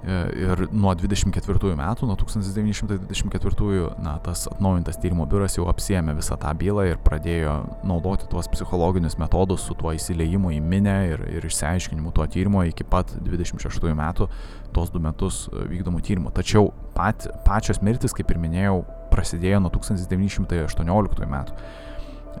[0.00, 6.38] E, ir nuo 24 metų, nuo 1924, na, tas atnaujintas tyrimo biuras jau apsiemė visą
[6.40, 11.44] tą bylą ir pradėjo naudoti tuos psichologinius metodus su tuo įsileimu į minę ir, ir
[11.44, 14.30] išsiaiškinimu tuo tyrimo iki pat 26 metų,
[14.72, 16.32] tos du metus vykdomų tyrimų.
[16.32, 18.80] Tačiau pat, pačios mirtis, kaip ir minėjau,
[19.12, 21.60] prasidėjo nuo 1918 metų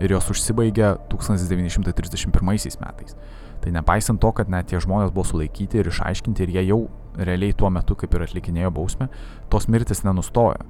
[0.00, 3.16] ir jos užsibaigė 1931 metais.
[3.60, 6.80] Tai nepaisant to, kad net tie žmonės buvo sulaikyti ir išaiškinti ir jie jau
[7.18, 9.08] realiai tuo metu kaip ir atlikinėjo bausmę,
[9.50, 10.66] tos mirtis nenustojo.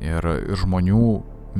[0.00, 1.06] Ir, ir žmonių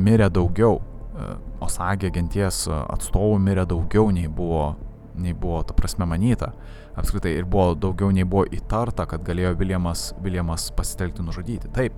[0.01, 0.81] mirė daugiau.
[0.81, 4.77] E, Osagė genties atstovų mirė daugiau nei buvo,
[5.21, 6.55] nei buvo, ta prasme, manyta.
[6.97, 11.69] Apskritai ir buvo daugiau nei buvo įtarta, kad galėjo Viljamas, Viljamas pasitelkti nužudyti.
[11.77, 11.97] Taip,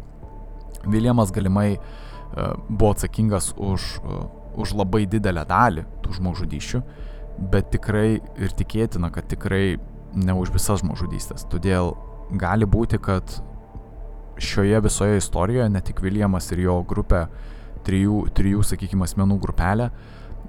[0.90, 4.26] Viljamas galimai uh, buvo atsakingas už, uh,
[4.58, 6.82] už labai didelę dalį tų žmogžudyščių,
[7.52, 9.78] bet tikrai ir tikėtina, kad tikrai
[10.18, 11.46] ne už visas žmogžudystės.
[11.52, 11.94] Todėl
[12.38, 13.36] gali būti, kad
[14.42, 17.26] šioje visoje istorijoje ne tik Viljamas ir jo grupė,
[17.86, 19.90] trijų, trijų sakykime, asmenų grupelė,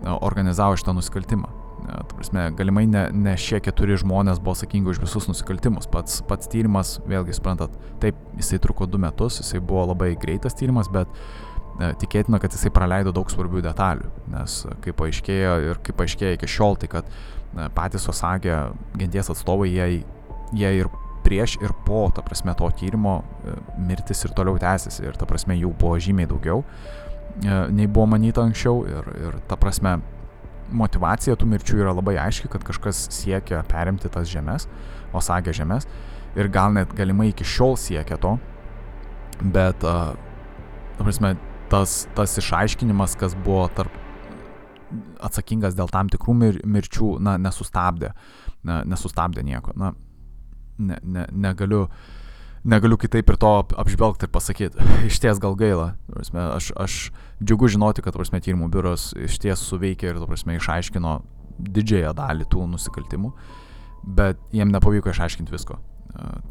[0.03, 1.49] organizavo šitą nusikaltimą.
[1.83, 5.89] Ta prasme, galimai ne, ne šie keturi žmonės buvo atsakingi už visus nusikaltimus.
[5.91, 10.87] Pats, pats tyrimas, vėlgi suprantat, taip, jisai truko du metus, jisai buvo labai greitas tyrimas,
[10.93, 14.11] bet e, tikėtina, kad jisai praleido daug svarbių detalių.
[14.31, 18.61] Nes kaip paaiškėjo ir kaip paaiškėjo iki šiol, tai kad e, patys Osagė
[18.95, 20.05] genties atstovai, jie,
[20.55, 20.91] jie ir
[21.23, 23.55] prieš ir po, ta prasme, to tyrimo e,
[23.89, 25.05] mirtis ir toliau tęsiasi.
[25.07, 28.83] Ir ta prasme, jų buvo žymiai daugiau, e, nei buvo manyta anksčiau.
[28.89, 29.97] Ir, ir ta prasme,
[30.73, 34.67] motivacija tų mirčių yra labai aiški, kad kažkas siekia perimti tas žemės,
[35.13, 35.85] Osagė žemės.
[36.33, 38.37] Ir gal net galimai iki šiol siekia to.
[39.43, 40.15] Bet, uh,
[40.97, 41.35] ta prasme,
[41.69, 43.93] tas, tas išaiškinimas, kas buvo tarp
[45.23, 48.13] atsakingas dėl tam tikrų mir, mirčių, na, nesustabdė,
[48.67, 49.73] na, nesustabdė nieko.
[49.79, 49.93] Na,
[50.77, 51.87] ne, ne, negaliu,
[52.63, 53.51] negaliu kitaip ir to
[53.83, 54.87] apžvelgti ir pasakyti.
[55.09, 55.93] Iš ties gal gaila.
[56.19, 56.97] Aš, aš
[57.43, 61.17] džiugu žinoti, kad prasme, tyrimų biuras iš ties suveikė ir prasme, išaiškino
[61.63, 63.33] didžiąją dalį tų nusikaltimų,
[64.17, 65.77] bet jiem nepavyko išaiškinti visko.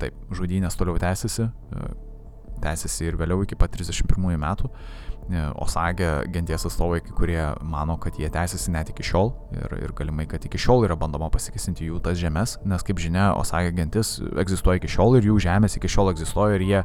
[0.03, 1.49] Taip, žudynės toliau tęsiasi,
[2.63, 4.71] tęsiasi ir vėliau iki pat 31 metų.
[5.31, 9.95] E, Osagė genties atstovai, kai kurie mano, kad jie tęsiasi net iki šiol ir, ir
[9.99, 14.17] galimai, kad iki šiol yra bandoma pasikesinti jų tas žemės, nes kaip žinia, Osagė gentis
[14.43, 16.83] egzistuoja iki šiol ir jų žemės iki šiol egzistuoja ir jie,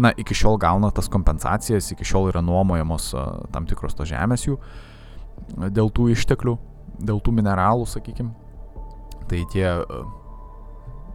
[0.00, 3.12] na, iki šiol gauna tas kompensacijas, iki šiol yra nuomojamos
[3.52, 4.58] tam tikros tos žemės jų
[5.74, 6.56] dėl tų išteklių,
[7.04, 8.32] dėl tų mineralų, sakykime.
[9.28, 9.66] Tai tie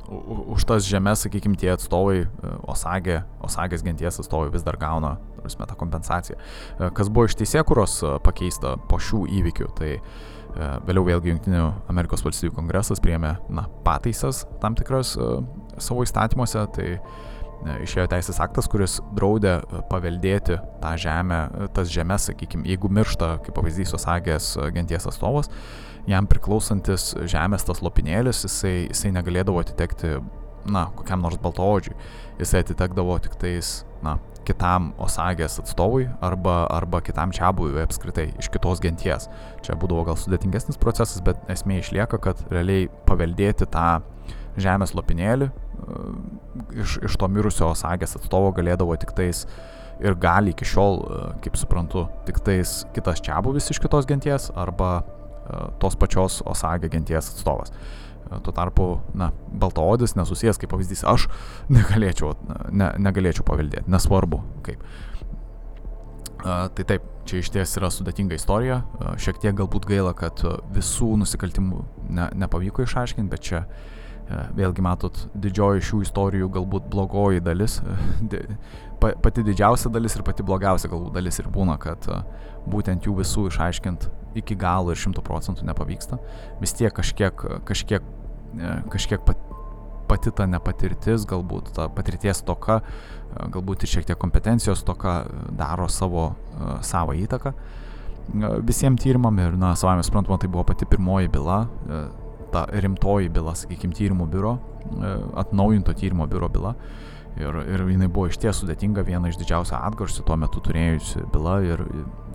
[0.09, 5.67] už tas žemės, sakykime, tie atstovai, e, Osagė, Osagės genties atstovai vis dar gauna, prasme,
[5.69, 6.37] tą kompensaciją.
[6.39, 9.97] E, kas buvo iš teisėkuros e, pakeista po šių įvykių, tai
[10.49, 15.11] vėliau vėlgi Junktinių Amerikos valstybių kongresas priėmė na, pataisas tam tikras
[15.77, 16.87] savo įstatymuose, tai
[17.83, 19.59] išėjo teisės aktas, kuris draudė
[19.91, 21.39] paveldėti tą žemę,
[21.75, 25.51] tas žemės, sakykime, jeigu miršta, kaip pavyzdys, Osagės genties atstovas,
[26.09, 30.17] jam priklausantis žemės tas lopinėlis, jisai, jisai negalėdavo atitekti,
[30.69, 31.95] na, kokiam nors baltoodžiui,
[32.39, 38.81] jisai atitekdavo tik tais, na, kitam Osagės atstovui arba, arba kitam čiabui apskritai iš kitos
[38.81, 39.27] genties.
[39.65, 43.99] Čia būdavo gal sudėtingesnis procesas, bet esmė išlieka, kad realiai paveldėti tą
[44.59, 45.68] žemės lopinėlį e,
[46.75, 49.45] iš, iš to mirusio Osagės atstovo galėdavo tik tais
[49.99, 54.99] ir gali iki šiol, e, kaip suprantu, tik tais kitas čiabuvis iš kitos genties arba
[55.81, 57.73] tos pačios Osagė genties atstovas.
[58.29, 61.25] Tuo tarpu, na, baltaodis nesusijęs, kaip pavyzdys, aš
[61.75, 62.35] negalėčiau,
[62.69, 64.83] ne, negalėčiau paveldėti, nesvarbu kaip.
[66.39, 68.77] Tai taip, čia iš ties yra sudėtinga istorija,
[69.19, 70.39] šiek tiek galbūt gaila, kad
[70.71, 71.81] visų nusikaltimų
[72.15, 73.65] ne, nepavyko išaiškinti, bet čia
[74.29, 77.79] vėlgi matot, didžioji šių istorijų galbūt blogoji dalis,
[78.99, 82.05] pati didžiausia dalis ir pati blogiausia galbūt dalis ir būna, kad
[82.69, 86.19] būtent jų visų išaiškint iki galo ir šimtų procentų nepavyksta.
[86.61, 88.05] Vis tiek kažkiek, kažkiek,
[88.59, 89.41] e, kažkiek pat,
[90.09, 95.23] pati ta nepatirtis, galbūt ta patirties toka, e, galbūt ir šiek tiek kompetencijos toka
[95.57, 97.55] daro savo, e, savo įtaką
[98.61, 101.63] visiems tyrimam ir, na, savame suprantama, tai buvo pati pirmoji byla,
[102.53, 104.57] ta rimtoji byla, sakykime, tyrimo biuro,
[105.35, 106.75] atnaujinto tyrimo biuro byla.
[107.39, 111.59] Ir, ir jinai buvo iš ties sudėtinga, viena iš didžiausių atgarsių tuo metu turėjusi byla
[111.63, 111.83] ir,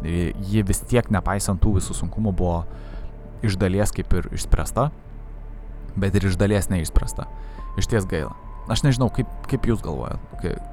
[0.07, 2.63] ir ji vis tiek, nepaisant tų visų sunkumų, buvo
[3.45, 4.89] iš dalies kaip ir išspręsta,
[6.01, 7.27] bet ir iš dalies neišspręsta.
[7.81, 8.33] Iš ties gaila.
[8.71, 10.23] Aš nežinau, kaip, kaip jūs galvojat,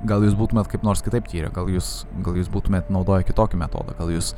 [0.07, 3.97] gal jūs būtumėt kaip nors kitaip tyrę, gal jūs, gal jūs būtumėt naudoję kitokį metodą,
[3.97, 4.31] gal jūs,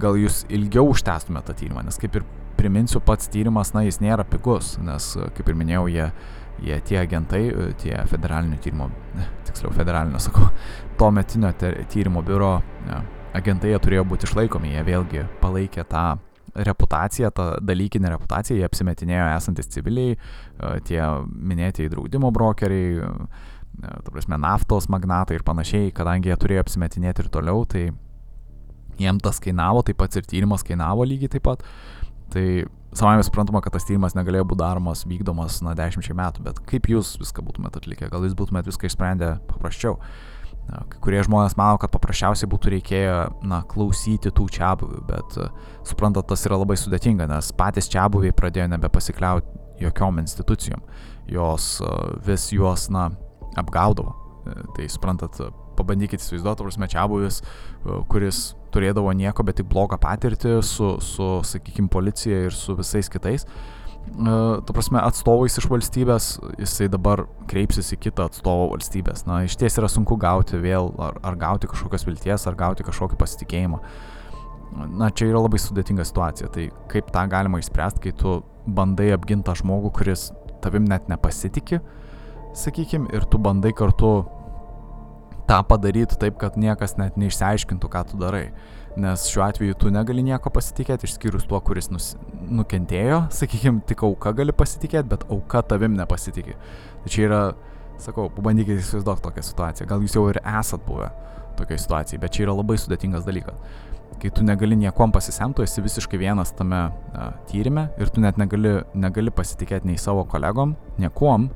[0.00, 2.26] gal jūs ilgiau užtęstumėt tą tyrimą, nes kaip ir
[2.60, 6.10] priminsiu, pats tyrimas, na, jis nėra pigus, nes, kaip ir minėjau, jie
[6.62, 8.90] jie tie agentai, e, tie federalinio tyrimo,
[9.48, 10.50] tiksliau federalinio, sakau,
[10.98, 11.52] to metinio
[11.90, 12.58] tyrimo biuro
[12.88, 13.02] ja,
[13.36, 16.04] agentai turėjo būti išlaikomi, jie vėlgi palaikė tą
[16.66, 21.00] reputaciją, tą dalykinę reputaciją, jie apsimetinėjo esantis civiliai, e, tie
[21.30, 27.32] minėtieji draudimo brokeriai, e, ta prasme, naftos magnatai ir panašiai, kadangi jie turėjo apsimetinėti ir
[27.32, 27.88] toliau, tai
[29.00, 31.64] jiem tas kainavo, taip pat ir tyrimas kainavo lygiai taip pat.
[32.30, 32.44] Tai
[32.92, 37.14] savame suprantama, kad tas tyrimas negalėjo būti daromas, vykdomas, na, dešimčiai metų, bet kaip jūs
[37.20, 39.98] viską būtumėte atlikę, gal jūs būtumėte viską išsprendę paprasčiau.
[40.70, 43.14] Kai kurie žmonės mano, kad paprasčiausiai būtų reikėję,
[43.50, 45.38] na, klausyti tų čiabuvių, bet
[45.88, 50.84] suprantat, tas yra labai sudėtinga, nes patys čiabuviai pradėjo nebepasikliauti jokiom institucijom,
[51.30, 51.72] jos
[52.26, 53.08] vis juos, na,
[53.58, 54.14] apgaudavo.
[54.76, 55.40] Tai suprantat,
[55.80, 57.40] pabandykite įsivaizduoti, prasme, čiabuvis,
[58.12, 58.40] kuris
[58.74, 63.46] turėdavo nieko, bet tik blogą patirtį su, su sakykime, policija ir su visais kitais.
[64.66, 69.26] tu prasme, atstovais iš valstybės, jisai dabar kreipsis į kitą atstovą valstybės.
[69.28, 73.18] Na, iš ties yra sunku gauti vėl, ar, ar gauti kažkokios vilties, ar gauti kažkokį
[73.20, 73.80] pasitikėjimą.
[74.98, 76.50] Na, čia yra labai sudėtinga situacija.
[76.54, 80.30] Tai kaip tą galima išspręsti, kai tu bandai apginti tą žmogų, kuris
[80.64, 81.80] tavim net nepasitikė,
[82.56, 84.24] sakykim, ir tu bandai kartu
[85.50, 88.50] tą padaryti taip, kad niekas net neišsiaiškintų, ką tu darai.
[89.00, 92.12] Nes šiuo atveju tu negali nieko pasitikėti, išskyrus tuo, kuris nus,
[92.50, 96.56] nukentėjo, sakykime, tik auka gali pasitikėti, bet auka tavim nepasitikė.
[97.02, 97.42] Tai čia yra,
[98.02, 99.90] sakau, pabandykite įsivaizduoti tokią situaciją.
[99.90, 101.10] Gal jūs jau ir esat buvę
[101.58, 103.78] tokioje situacijoje, bet čia yra labai sudėtingas dalykas.
[104.20, 108.38] Kai tu negali niekom pasisemti, tu esi visiškai vienas tame uh, tyrimė ir tu net
[108.40, 111.46] negali, negali pasitikėti nei savo kolegom, niekuom,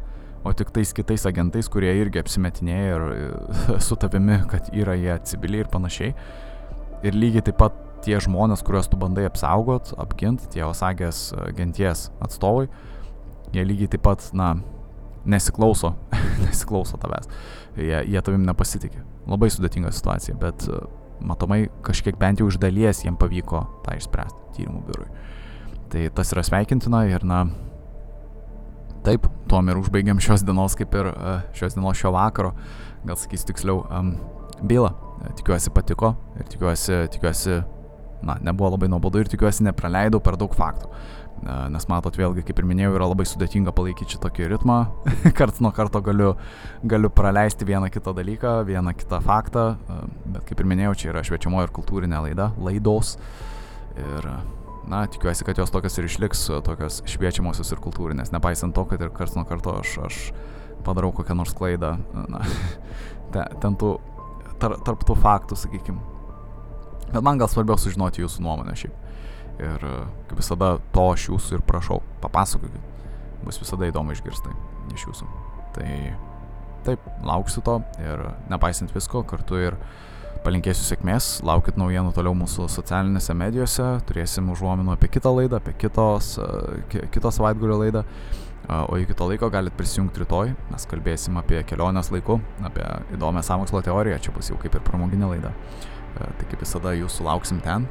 [0.45, 5.64] o tik tais kitais agentais, kurie irgi apsimetinėja ir su tavimi, kad yra jie civiliai
[5.64, 6.12] ir panašiai.
[7.05, 12.09] Ir lygiai taip pat tie žmonės, kuriuos tu bandai apsaugot, apginti, tie Osagės e, genties
[12.24, 12.68] atstovai,
[13.57, 14.55] jie lygiai taip pat, na,
[15.28, 15.95] nesiklauso,
[16.45, 17.28] nesiklauso tavęs.
[17.80, 19.03] Jie, jie tavim nepasitikė.
[19.28, 20.80] Labai sudėtinga situacija, bet e,
[21.24, 25.09] matomai kažkiek bent jau iš dalies jiem pavyko tą išspręsti tyrimų biurui.
[25.92, 27.47] Tai tas yra sveikintina ir, na,
[29.05, 32.55] Taip, tuom ir užbaigiam šios dienos, kaip ir e, šios dienos šio vakaro,
[33.05, 34.14] gal sakysiu tiksliau, um,
[34.62, 34.92] bylą.
[35.24, 37.61] E, tikiuosi patiko ir tikiuosi, tikiuosi,
[38.24, 40.90] na, nebuvo labai nuobodu ir tikiuosi nepraleidau per daug faktų.
[41.45, 44.80] E, nes matot, vėlgi, kaip ir minėjau, yra labai sudėtinga palaikyti šitokį ritmą.
[45.38, 46.34] Karts nuo karto galiu,
[46.82, 49.70] galiu praleisti vieną kitą dalyką, vieną kitą faktą.
[50.24, 53.16] Bet kaip ir minėjau, čia yra šviečiamo ir kultūrinė laida, laidos.
[53.95, 54.30] Ir
[54.89, 59.12] na, tikiuosi, kad jos tokios ir išliks, tokios šviečiamosios ir kultūrinės, nepaisant to, kad ir
[59.14, 60.18] karts nuo karto aš, aš
[60.85, 61.95] padarau kokią nors klaidą,
[62.28, 62.43] na,
[63.62, 63.95] ten tų,
[64.62, 66.01] tar, tarp tų faktų, sakykim.
[67.11, 69.01] Bet man gal svarbiau sužinoti jūsų nuomonę šiaip.
[69.62, 69.82] Ir
[70.26, 72.93] kaip visada, to aš jūsų ir prašau, papasakokit.
[73.45, 74.51] Bus visada įdomu išgirsti
[74.97, 75.28] iš jūsų.
[75.76, 75.91] Tai
[76.85, 80.13] taip, lauksiu to ir nepaisant visko, kartu ir uh,
[80.45, 86.34] palinkėsiu sėkmės, laukit naujienų toliau mūsų socialinėse medijose, turėsim užuominų apie kitą laidą, apie kitos,
[86.38, 88.05] e, kitos savaitgalio laidą,
[88.68, 92.84] o iki to laiko galit prisijungti rytoj, mes kalbėsim apie kelionės laiku, apie
[93.16, 95.53] įdomią samokslo teoriją, čia bus jau kaip ir pramoginė laida.
[96.14, 97.88] E, tai kaip visada jūsų lauksim ten.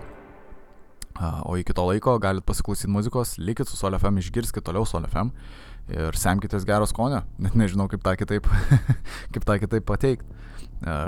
[1.45, 5.30] O iki to laiko galit pasiklausyti muzikos, likit su Sol FM, išgirskit toliau Sol FM
[5.93, 8.49] ir semkitės gero skonio, net nežinau kaip tą kitaip,
[9.34, 10.43] kaip tą kitaip pateikti.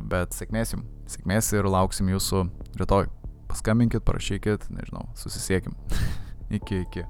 [0.10, 2.46] Bet sėkmės jums, sėkmės ir lauksim jūsų
[2.82, 3.10] rytoj.
[3.52, 5.76] Paskambinkit, parašykit, nežinau, susisiekim.
[6.58, 7.06] iki, iki.